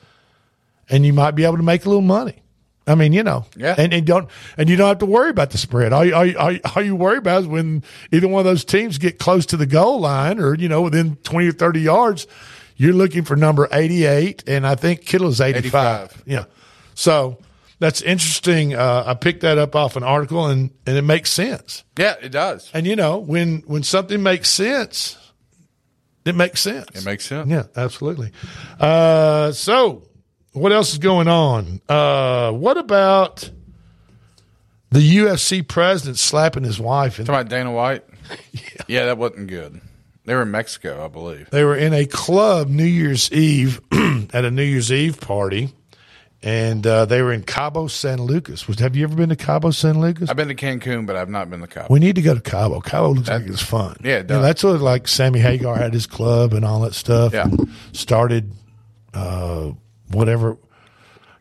[0.88, 2.39] and you might be able to make a little money.
[2.90, 3.74] I mean, you know, Yeah.
[3.78, 5.92] and, and don't and you don't have to worry about the spread.
[5.92, 7.82] All you, all, you, all, you, worry about is when
[8.12, 11.16] either one of those teams get close to the goal line, or you know, within
[11.16, 12.26] twenty or thirty yards,
[12.76, 16.10] you're looking for number eighty-eight, and I think Kittle's eighty-five.
[16.10, 16.22] 85.
[16.26, 16.44] Yeah,
[16.94, 17.38] so
[17.78, 18.74] that's interesting.
[18.74, 21.84] Uh, I picked that up off an article, and and it makes sense.
[21.98, 22.70] Yeah, it does.
[22.74, 25.16] And you know, when when something makes sense,
[26.24, 26.88] it makes sense.
[26.94, 27.48] It makes sense.
[27.48, 28.32] Yeah, absolutely.
[28.78, 30.02] Uh, so,
[30.52, 31.80] what else is going on?
[31.88, 33.50] Uh, what about
[34.90, 37.18] the UFC president slapping his wife?
[37.18, 38.04] And Talking about Dana White.
[38.88, 39.06] yeah.
[39.06, 39.80] that wasn't good.
[40.24, 41.50] They were in Mexico, I believe.
[41.50, 45.72] they were in a club New Year's Eve at a New Year's Eve party,
[46.42, 48.68] and uh, they were in Cabo San Lucas.
[48.68, 50.30] Was have you ever been to Cabo San Lucas?
[50.30, 51.86] I've been to Cancun, but I've not been to Cabo.
[51.90, 52.80] We need to go to Cabo.
[52.80, 53.96] Cabo looks like it's fun.
[54.04, 56.94] Yeah, it You know, that's what like Sammy Hagar had his club and all that
[56.94, 57.32] stuff.
[57.32, 57.48] Yeah.
[57.92, 58.52] Started
[59.14, 59.72] uh,
[60.10, 60.56] whatever.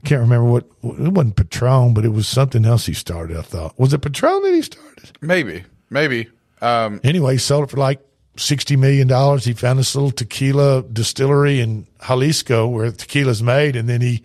[0.04, 3.38] I can't remember what it wasn't Patron, but it was something else he started.
[3.38, 5.12] I thought was it Patron that he started.
[5.22, 6.30] Maybe, maybe.
[6.62, 8.00] Um, Anyway, he sold it for like
[8.38, 9.44] sixty million dollars.
[9.46, 14.24] He found this little tequila distillery in Jalisco where tequila's made, and then he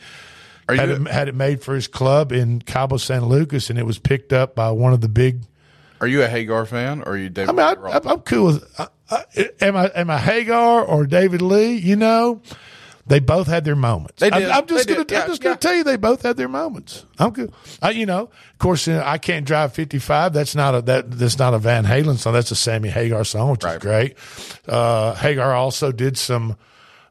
[0.69, 3.85] had you- it, had it made for his club in Cabo San Lucas, and it
[3.85, 5.43] was picked up by one of the big
[6.01, 7.49] are you a Hagar fan or are you David?
[7.49, 8.07] I mean, I, Lee I, Roth?
[8.07, 8.81] I'm cool with.
[8.81, 9.25] I, I,
[9.63, 11.77] am I am I Hagar or David Lee?
[11.77, 12.43] You know,
[13.07, 14.21] they both had their moments.
[14.21, 14.49] They did.
[14.49, 14.89] I, am just.
[14.89, 17.05] Yeah, I'm just gonna tell you they both had their moments.
[17.19, 17.53] I'm good.
[17.83, 20.33] I, you know, of course, uh, I can't drive 55.
[20.33, 22.33] That's not a that that's not a Van Halen song.
[22.33, 24.17] That's a Sammy Hagar song, which is great.
[24.67, 26.57] Uh, Hagar also did some.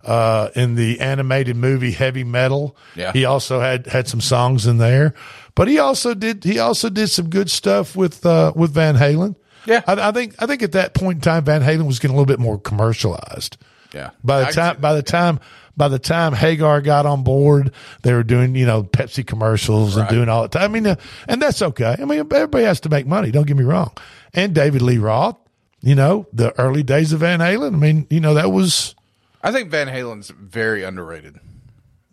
[0.05, 3.13] Uh, in the animated movie Heavy Metal, Yeah.
[3.13, 5.13] he also had had some songs in there,
[5.55, 9.37] but he also did he also did some good stuff with uh, with Van Halen.
[9.65, 9.81] Yeah.
[9.87, 12.19] I, I think I think at that point in time, Van Halen was getting a
[12.19, 13.55] little bit more commercialized.
[13.93, 14.09] Yeah.
[14.23, 15.39] By the I time by the time
[15.75, 17.71] by the time Hagar got on board,
[18.03, 20.63] they were doing you know Pepsi commercials and doing all the time.
[20.63, 20.95] I mean, uh,
[21.27, 21.95] and that's okay.
[21.99, 23.31] I mean, everybody has to make money.
[23.31, 23.91] Don't get me wrong.
[24.33, 25.37] And David Lee Roth,
[25.81, 27.73] you know, the early days of Van Halen.
[27.73, 28.95] I mean, you know, that was
[29.43, 31.39] I think Van Halen's very underrated.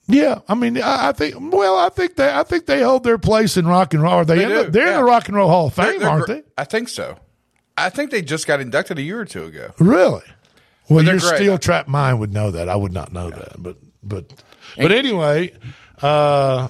[0.08, 0.40] yeah.
[0.48, 3.56] I mean, I, I think well, I think they I think they hold their place
[3.56, 4.12] in rock and roll.
[4.14, 4.36] Are they?
[4.38, 6.08] They in do, the, they're in the Rock and Roll Hall of They're- Fame, they're
[6.10, 6.42] aren't gr- they?
[6.58, 7.18] I think so.
[7.78, 9.70] I think they just got inducted a year or two ago.
[9.78, 10.22] Really?
[10.90, 12.68] Well, your steel trap mind would know that.
[12.68, 13.62] I would not know that.
[13.62, 14.32] But but
[14.76, 15.52] but anyway,
[16.02, 16.68] uh,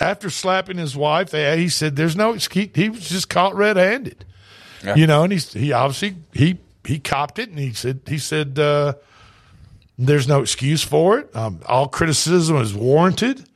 [0.00, 4.24] after slapping his wife, they, he said, "There's no excuse." He was just caught red-handed,
[4.84, 4.94] Yeah.
[4.94, 5.24] you know.
[5.24, 8.94] And he he obviously he he copped it, and he said he said uh,
[9.98, 11.34] there's no excuse for it.
[11.34, 13.48] Um, all criticism is warranted,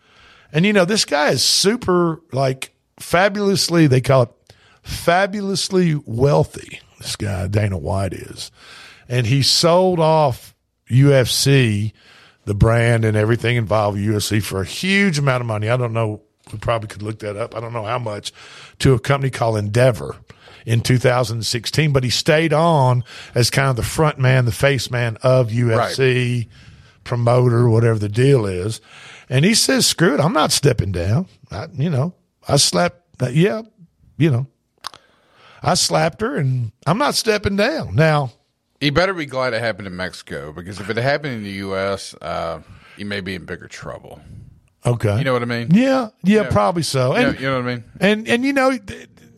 [0.52, 3.86] and you know this guy is super like fabulously.
[3.86, 4.30] They call it
[4.82, 6.80] fabulously wealthy.
[6.98, 8.50] This guy Dana White is,
[9.12, 10.54] and he sold off
[10.90, 11.92] UFC,
[12.46, 15.68] the brand and everything involved with UFC for a huge amount of money.
[15.68, 16.22] I don't know.
[16.50, 17.54] We probably could look that up.
[17.54, 18.32] I don't know how much
[18.78, 20.16] to a company called Endeavor
[20.64, 23.04] in 2016, but he stayed on
[23.34, 26.48] as kind of the front man, the face man of UFC,
[27.04, 28.80] promoter, whatever the deal is.
[29.28, 30.20] And he says, screw it.
[30.20, 31.26] I'm not stepping down.
[31.50, 32.14] I, you know,
[32.48, 33.60] I slapped, uh, yeah,
[34.16, 34.46] you know,
[35.62, 37.94] I slapped her and I'm not stepping down.
[37.94, 38.32] Now,
[38.82, 42.16] You better be glad it happened in Mexico because if it happened in the U.S.,
[42.20, 42.62] uh,
[42.96, 44.20] you may be in bigger trouble.
[44.84, 45.18] okay.
[45.18, 45.68] You know what I mean?
[45.70, 47.16] Yeah, yeah, probably so.
[47.16, 47.84] You know, you know what I mean?
[48.00, 48.76] and, and, you know,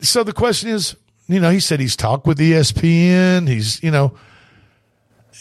[0.01, 0.95] so the question is,
[1.27, 3.47] you know, he said he's talked with ESPN.
[3.47, 4.17] He's, you know,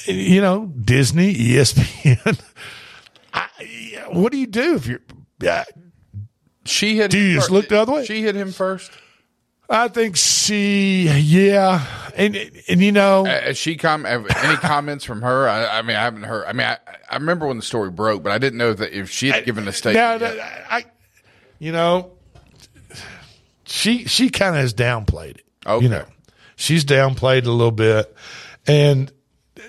[0.05, 2.39] you know, Disney, ESPN.
[3.33, 3.49] I,
[4.11, 5.01] what do you do if you're,
[5.41, 5.65] yeah,
[6.67, 7.11] She hit.
[7.11, 8.05] Do you just look the other way?
[8.05, 8.91] She hit him first.
[9.69, 11.85] I think she, yeah.
[12.15, 12.37] And,
[12.69, 15.49] and, you know, Uh, Has she com- have any comments from her?
[15.49, 16.45] I, I mean, I haven't heard.
[16.47, 16.79] I mean, I,
[17.11, 19.65] I remember when the story broke, but I didn't know that if she had given
[19.65, 20.21] a Now, statement.
[20.21, 20.67] that- yet.
[20.71, 20.85] I,
[21.59, 22.13] you know,
[23.65, 25.45] she she kind of has downplayed it.
[25.67, 25.85] Okay.
[25.85, 26.05] You know,
[26.57, 28.15] she's downplayed it a little bit.
[28.67, 29.11] And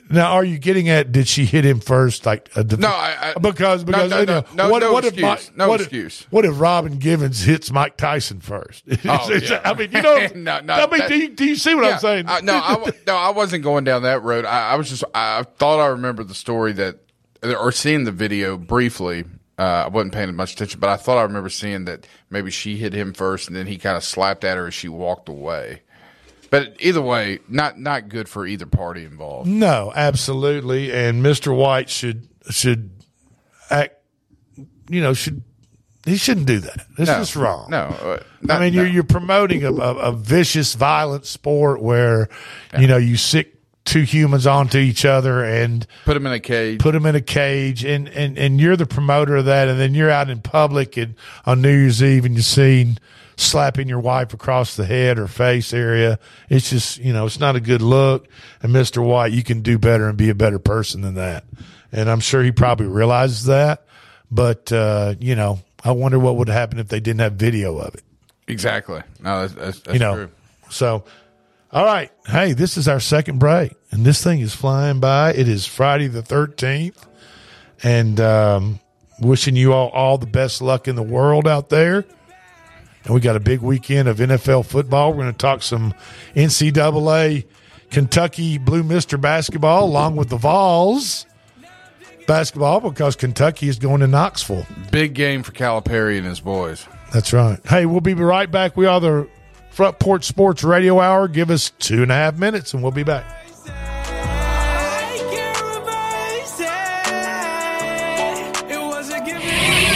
[0.10, 1.12] now, are you getting at?
[1.12, 2.26] Did she hit him first?
[2.26, 5.18] Like No, I- I- because because no, you know, no, no, what, no what if.
[5.20, 8.84] Mike, No what if- what if Robin Givens hits Mike Tyson first?
[9.08, 9.62] Oh, yeah.
[9.64, 11.86] I mean, you know, No, no, I mean, that- do you, do you see what
[11.86, 12.26] Yeah, I'm saying?
[12.28, 14.46] I- no, I, no, I wasn't going down that road.
[14.46, 16.98] I, I was just, I thought I remembered the story that,
[17.44, 19.24] or seeing the video briefly.
[19.58, 22.76] Uh, I wasn't paying much attention, but I thought I remember seeing that maybe she
[22.76, 25.82] hit him first, and then he kind of slapped at her as she walked away.
[26.56, 29.50] But either way, not not good for either party involved.
[29.50, 30.92] No, absolutely.
[30.94, 31.56] And Mr.
[31.56, 32.92] White should should
[33.70, 33.96] act.
[34.90, 35.44] You know, should
[36.06, 36.86] he shouldn't do that.
[36.98, 37.70] It's No, just wrong.
[37.72, 38.82] No, uh, I mean, no.
[38.82, 42.30] you're you're promoting a, a, a vicious, violent sport where
[42.80, 46.80] you know you sick two humans onto each other and put them in a cage.
[46.80, 49.94] Put them in a cage, and and and you're the promoter of that, and then
[49.94, 52.98] you're out in public and on New Year's Eve, and you're seen
[53.38, 56.20] slapping your wife across the head or face area.
[56.50, 58.28] It's just you know it's not a good look.
[58.62, 61.46] And Mister White, you can do better and be a better person than that.
[61.92, 63.86] And I'm sure he probably realizes that.
[64.32, 67.96] But uh, you know, I wonder what would happen if they didn't have video of
[67.96, 68.04] it.
[68.48, 69.02] Exactly.
[69.22, 70.32] No, that's, that's, that's you know, true.
[70.70, 71.04] so.
[71.72, 72.10] All right.
[72.26, 75.34] Hey, this is our second break, and this thing is flying by.
[75.34, 76.96] It is Friday the 13th,
[77.84, 78.80] and um,
[79.20, 82.06] wishing you all all the best luck in the world out there.
[83.06, 85.12] And we got a big weekend of NFL football.
[85.12, 85.94] We're going to talk some
[86.36, 87.46] NCAA
[87.92, 91.26] Kentucky Blue Mister basketball along with the Vols
[92.28, 94.66] basketball because Kentucky is going to Knoxville.
[94.92, 96.88] Big game for Calipari and his boys.
[97.14, 97.60] That's right.
[97.68, 98.76] Hey, we'll be right back.
[98.76, 99.30] We are the
[99.70, 101.28] Front Porch Sports Radio Hour.
[101.28, 103.45] Give us two and a half minutes and we'll be back.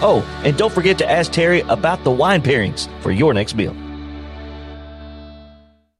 [0.00, 3.74] Oh, and don't forget to ask Terry about the wine pairings for your next meal.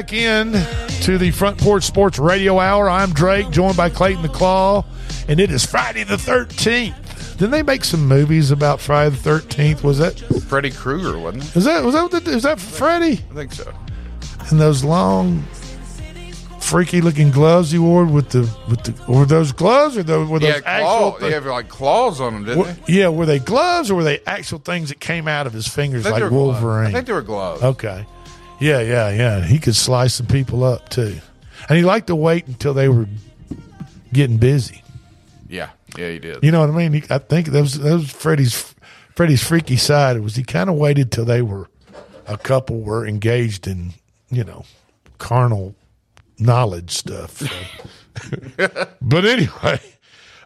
[0.00, 0.52] Back in
[1.02, 2.88] to the Front Porch Sports Radio Hour.
[2.88, 4.82] I'm Drake, joined by Clayton the Claw,
[5.28, 7.36] and it is Friday the 13th.
[7.36, 9.82] Didn't they make some movies about Friday the 13th?
[9.82, 11.56] Was that Freddy Krueger, wasn't it?
[11.56, 13.20] is that was that what that Freddy?
[13.30, 13.70] I think so.
[14.50, 15.42] And those long,
[16.60, 20.38] freaky looking gloves he wore with the with the were those gloves or those, were
[20.38, 21.10] those Yeah, actual?
[21.12, 22.92] claw, they have like claws on them, didn't Were- they?
[22.94, 26.06] yeah, were they gloves or were they actual things that came out of his fingers
[26.06, 26.62] like were gloves.
[26.62, 26.86] Wolverine?
[26.86, 27.62] I think they were gloves.
[27.62, 28.06] Okay.
[28.60, 29.40] Yeah, yeah, yeah.
[29.42, 31.18] He could slice some people up too.
[31.68, 33.06] And he liked to wait until they were
[34.12, 34.82] getting busy.
[35.48, 36.42] Yeah, yeah, he did.
[36.42, 36.92] You know what I mean?
[36.92, 38.74] He, I think that was that was Freddie's
[39.14, 40.16] Freddie's freaky side.
[40.16, 41.68] It was he kind of waited till they were
[42.26, 43.92] a couple were engaged in,
[44.30, 44.64] you know,
[45.18, 45.74] carnal
[46.38, 47.38] knowledge stuff.
[47.38, 48.86] so.
[49.02, 49.80] but anyway,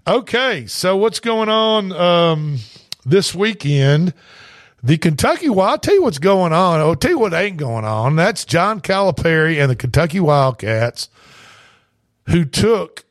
[0.06, 0.66] okay.
[0.66, 2.58] So what's going on um,
[3.04, 4.14] this weekend?
[4.84, 5.70] The Kentucky Wild.
[5.70, 6.80] I'll tell you what's going on.
[6.80, 8.16] I'll tell you what ain't going on.
[8.16, 11.08] That's John Calipari and the Kentucky Wildcats,
[12.28, 13.06] who took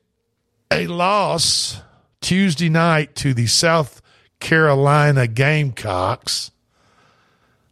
[0.69, 1.82] a loss
[2.21, 4.03] Tuesday night to the South
[4.39, 6.51] Carolina Gamecocks,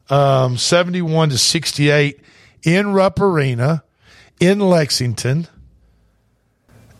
[0.09, 2.21] um, seventy-one to sixty-eight
[2.63, 3.83] in Rupp Arena
[4.39, 5.47] in Lexington,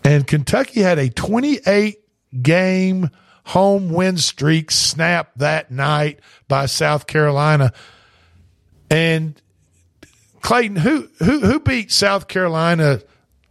[0.04, 1.98] and Kentucky had a twenty-eight
[2.44, 3.10] game
[3.52, 7.74] home win streak snapped that night by South Carolina.
[8.90, 9.42] And
[10.42, 13.02] Clayton, who who who beat South Carolina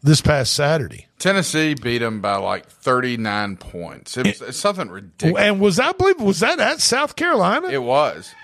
[0.03, 1.07] this past Saturday?
[1.19, 4.17] Tennessee beat them by like 39 points.
[4.17, 5.43] It was it's something ridiculous.
[5.43, 7.69] And was that believe was that at South Carolina?
[7.69, 8.35] It was.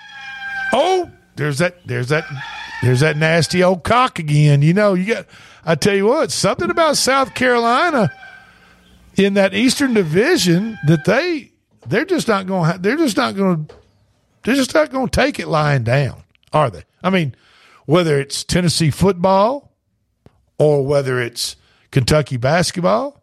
[0.75, 2.25] Oh, there's that there's that
[2.83, 4.61] there's that nasty old cock again.
[4.61, 5.27] You know, you got
[5.65, 8.13] I tell you what, something about South Carolina
[9.17, 11.53] in that Eastern Division that they
[11.87, 13.75] they're just not going to they're just not going to
[14.43, 16.85] they're just not going to take it lying down, are they?
[17.03, 17.35] I mean,
[17.87, 19.73] whether it's Tennessee football
[20.59, 21.57] or whether it's
[21.91, 23.23] Kentucky basketball,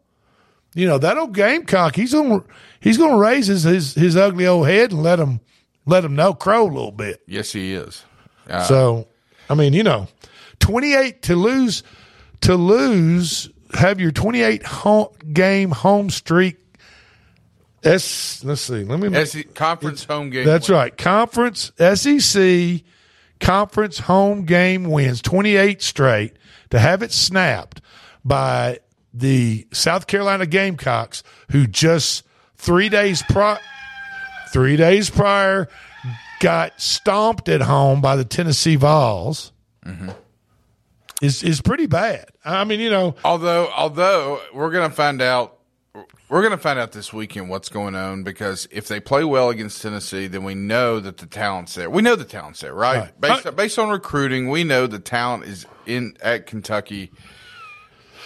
[0.76, 1.96] you know that old Gamecock.
[1.96, 2.44] He's going
[2.80, 5.40] he's going to raise his, his his ugly old head and let him
[5.86, 7.22] let him know crow a little bit.
[7.28, 8.04] Yes, he is.
[8.50, 9.08] Uh, So,
[9.50, 10.08] I mean, you know,
[10.60, 11.84] 28 to lose,
[12.42, 16.58] to lose, have your 28 home, game home streak.
[17.84, 18.84] S, let's see.
[18.84, 19.26] Let me.
[19.26, 20.46] SEC conference home game.
[20.46, 20.96] That's right.
[20.98, 22.82] Conference, SEC,
[23.40, 26.34] conference home game wins 28 straight
[26.70, 27.82] to have it snapped
[28.24, 28.80] by
[29.14, 32.24] the South Carolina Gamecocks, who just
[32.56, 33.60] three days prior,
[34.52, 35.68] three days prior,
[36.40, 39.52] got stomped at home by the Tennessee Vols.
[39.86, 40.10] Mm-hmm.
[41.24, 42.26] Is is pretty bad.
[42.44, 45.58] I mean, you know, Although, although we're gonna find out,
[46.28, 49.82] we're gonna find out this weekend what's going on because if they play well against
[49.82, 51.90] Tennessee, then we know that the talent's there.
[51.90, 53.00] We know the talent's there, right?
[53.00, 53.22] Right.
[53.22, 57.14] Based based on recruiting, we know the talent is in at Kentucky.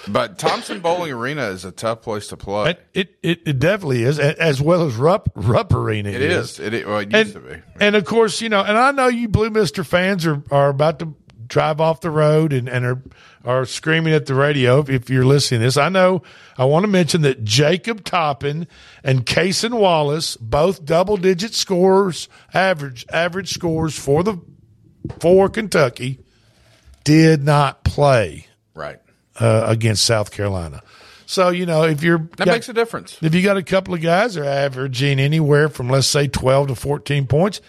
[0.07, 2.71] But Thompson Boling Arena is a tough place to play.
[2.71, 6.09] it it, it, it definitely is, as well as Rupp Rupp Arena.
[6.09, 6.59] It is.
[6.59, 7.61] It, it, well, it and, used to be.
[7.79, 10.97] And of course, you know, and I know you Blue Mister fans are, are about
[10.99, 11.13] to
[11.47, 13.01] drive off the road and, and are
[13.45, 15.77] are screaming at the radio if, you're listening to this.
[15.77, 16.21] I know
[16.57, 18.67] I want to mention that Jacob Toppin
[19.03, 24.37] and Cason Wallace, both double digit scores, average average scores for the
[25.21, 26.19] for Kentucky,
[27.03, 28.99] did not play Right.
[29.39, 30.83] uh, against South Carolina.
[31.25, 33.17] So you know if you're That makes a difference.
[33.21, 36.67] if you got a couple of guys that are averaging anywhere from let's say twelve
[36.67, 37.61] to fourteen points,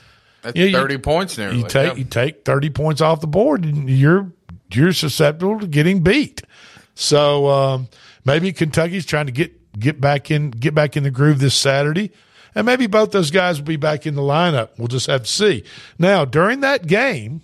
[0.43, 1.53] That's you- 30 points there.
[1.53, 1.99] You take yeah.
[1.99, 4.33] you take thirty points off the board, and you're
[4.73, 6.43] you're susceptible to getting beat.
[6.95, 7.89] So um,
[8.25, 12.13] maybe Kentucky's trying to get get back in get back in the groove this Saturday,
[12.55, 14.71] and maybe both those guys will be back in the lineup.
[14.79, 15.65] We'll just have to see.
[15.99, 17.43] Now during that game,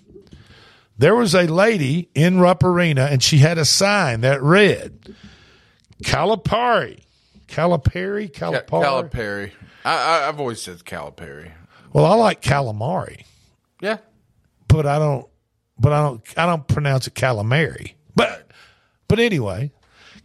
[0.97, 5.15] there was a lady in Rupp Arena, and she had a sign that read
[6.03, 7.01] Calipari,
[7.47, 8.67] Calipari, Calipari.
[8.67, 9.51] Calipari.
[9.83, 11.51] I, I, I've always said Calipari.
[11.95, 13.23] Well, I like calamari.
[13.79, 13.99] Yeah.
[14.67, 15.25] but I don't.
[15.79, 16.21] But I don't.
[16.37, 17.93] I don't pronounce it calamari.
[18.13, 18.51] But
[19.07, 19.71] but anyway,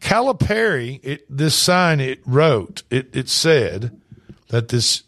[0.00, 0.98] Calipari.
[1.04, 2.82] It this sign it wrote.
[2.90, 4.00] It it said
[4.48, 5.04] that this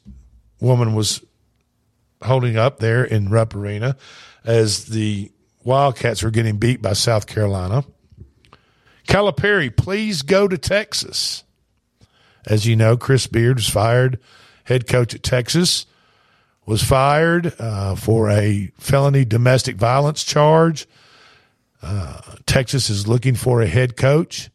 [0.60, 1.24] woman was
[2.22, 3.96] holding up there in Rupp Arena
[4.44, 5.32] as the
[5.64, 7.84] Wildcats were getting beat by South Carolina.
[9.08, 11.42] Calipari, please go to Texas.
[12.46, 14.20] As you know, Chris Beard was fired,
[14.62, 15.86] head coach at Texas
[16.64, 20.86] was fired uh, for a felony domestic violence charge.
[21.82, 24.50] Uh, Texas is looking for a head coach.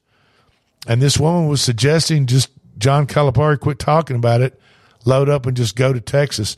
[0.88, 4.60] And this woman was suggesting just John Calipari quit talking about it,
[5.04, 6.56] load up and just go to Texas.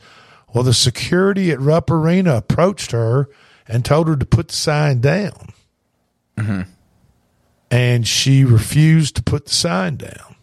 [0.54, 3.28] Well, the security at Rupp Arena approached her
[3.66, 5.48] and told her to put the sign down.
[7.72, 10.36] And she refused to put the sign down.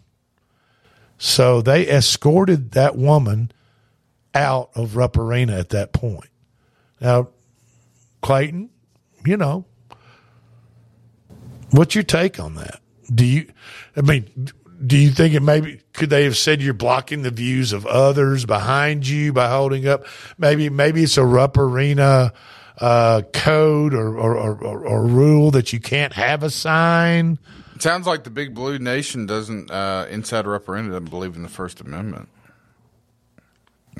[1.18, 3.52] So they escorted that woman
[4.38, 6.30] out of Rupp Arena at that point.
[7.02, 7.30] Now,
[8.22, 8.70] Clayton,
[9.26, 9.66] you know,
[11.72, 12.80] what's your take on that?
[13.14, 13.52] Do you,
[13.96, 14.52] I mean,
[14.86, 18.46] do you think it maybe could they have said you're blocking the views of others
[18.46, 20.06] behind you by holding up?
[20.38, 22.34] Maybe maybe it's a Rupp Arena
[22.80, 27.40] uh, code or or, or or rule that you can't have a sign.
[27.76, 31.36] It sounds like the Big Blue Nation doesn't, uh, inside or upper end, doesn't believe
[31.36, 32.28] in the First Amendment.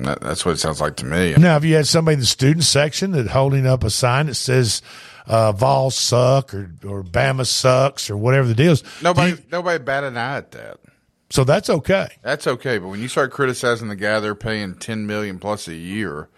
[0.04, 1.34] That, that's what it sounds like to me.
[1.36, 4.34] Now, have you had somebody in the student section that holding up a sign that
[4.34, 4.80] says
[5.26, 8.84] uh, "Vols suck" or or "Bama sucks" or whatever the deal is?
[9.02, 10.78] Nobody, you- nobody bat an eye at that.
[11.30, 12.08] so that's okay.
[12.22, 15.74] That's okay, but when you start criticizing the guy they're paying ten million plus a
[15.74, 16.28] year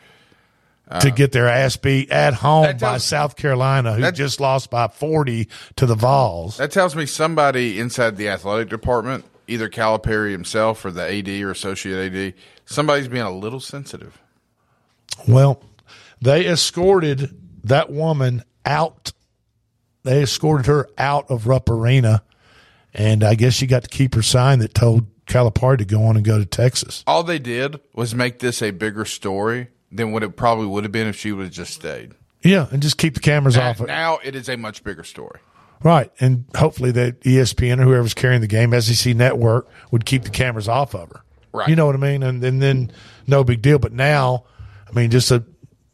[1.00, 4.70] to get their ass beat at home That by South Carolina, who that- just lost
[4.70, 6.56] by 40 to the Vols.
[6.56, 11.52] That tells me somebody inside the athletic department, either Calipari himself or the AD or
[11.52, 12.34] associate AD,
[12.70, 14.18] somebody's being a little sensitive.
[15.28, 15.62] Well,
[16.20, 19.12] they escorted that woman out.
[20.02, 22.22] They escorted her out of Rupp Arena,
[22.94, 26.16] and I guess she got to keep her sign that told Calipari to go on
[26.16, 27.04] and go to Texas.
[27.06, 30.92] All they did was make this a bigger story than what it probably would have
[30.92, 32.14] been if she would have just stayed.
[32.42, 33.86] Yeah, and just keep the cameras Now, off it.
[33.88, 35.40] now it is a much bigger story.
[35.82, 36.10] Right.
[36.20, 40.68] And hopefully that ESPN or whoever's carrying the game, SEC Network, would keep the cameras
[40.68, 41.22] off of her.
[41.52, 41.68] Right.
[41.68, 42.22] You know what I mean?
[42.22, 42.92] And, and then
[43.26, 43.78] no big deal.
[43.78, 44.44] But now,
[44.88, 45.44] I mean, just a,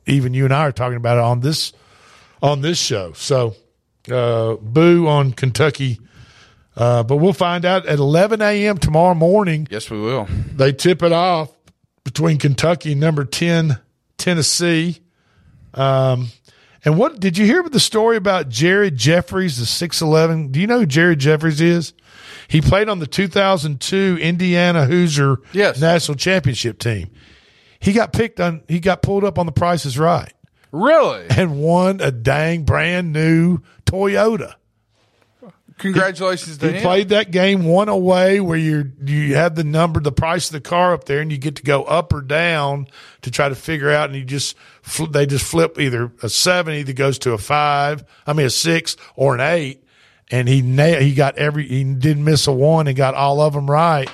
[0.06, 1.72] even you and I are talking about it on this
[2.42, 3.12] on this show.
[3.12, 3.56] So
[4.10, 6.00] uh, boo on Kentucky.
[6.76, 8.76] Uh, but we'll find out at 11 a.m.
[8.76, 9.66] tomorrow morning.
[9.70, 10.28] Yes, we will.
[10.54, 11.50] They tip it off
[12.04, 13.78] between Kentucky and number 10,
[14.18, 15.00] Tennessee.
[15.72, 16.28] Um,
[16.84, 20.52] and what did you hear about the story about Jared Jeffries, the 6'11?
[20.52, 21.94] Do you know who Jared Jeffries is?
[22.48, 25.36] He played on the 2002 Indiana Hoosier
[25.80, 27.10] national championship team.
[27.78, 30.32] He got picked on, he got pulled up on the prices right.
[30.72, 31.26] Really?
[31.30, 34.54] And won a dang brand new Toyota.
[35.78, 36.82] Congratulations to He him.
[36.82, 40.60] played that game one away where you you have the number, the price of the
[40.62, 42.86] car up there, and you get to go up or down
[43.22, 44.08] to try to figure out.
[44.08, 44.56] And you just
[45.10, 48.96] they just flip either a seven either goes to a five, I mean a six
[49.16, 49.84] or an eight,
[50.30, 53.52] and he na- he got every he didn't miss a one and got all of
[53.52, 54.10] them right,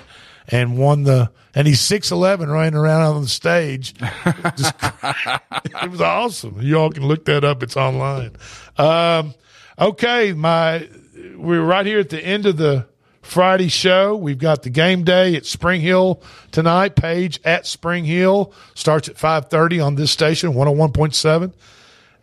[0.48, 3.94] and won the and he's six eleven running around on the stage.
[4.56, 6.60] Just- it was awesome.
[6.60, 7.62] You all can look that up.
[7.62, 8.32] It's online.
[8.76, 9.34] Um,
[9.78, 10.88] okay, my
[11.36, 12.86] we're right here at the end of the
[13.22, 14.16] Friday show.
[14.16, 16.96] We've got the game day at Spring Hill tonight.
[16.96, 21.14] Page at Spring Hill starts at five thirty on this station, one hundred one point
[21.14, 21.54] seven.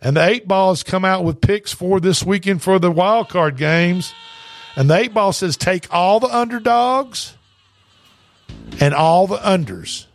[0.02, 3.28] And the eight ball has come out with picks for this weekend for the wild
[3.28, 4.14] card games.
[4.76, 7.34] And the eight ball says take all the underdogs
[8.80, 10.06] and all the unders.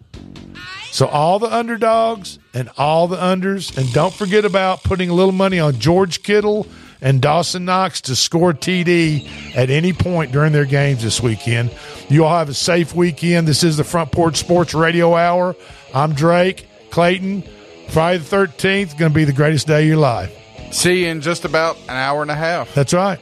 [0.92, 3.78] So all the underdogs and all the unders.
[3.78, 6.66] And don't forget about putting a little money on George Kittle
[7.02, 11.70] and Dawson Knox to score TD at any point during their games this weekend.
[12.10, 13.48] You all have a safe weekend.
[13.48, 15.56] This is the Front Porch Sports Radio Hour.
[15.94, 17.44] I'm Drake Clayton.
[17.90, 20.32] Friday the 13th is going to be the greatest day of your life.
[20.72, 22.74] See you in just about an hour and a half.
[22.74, 23.20] That's right.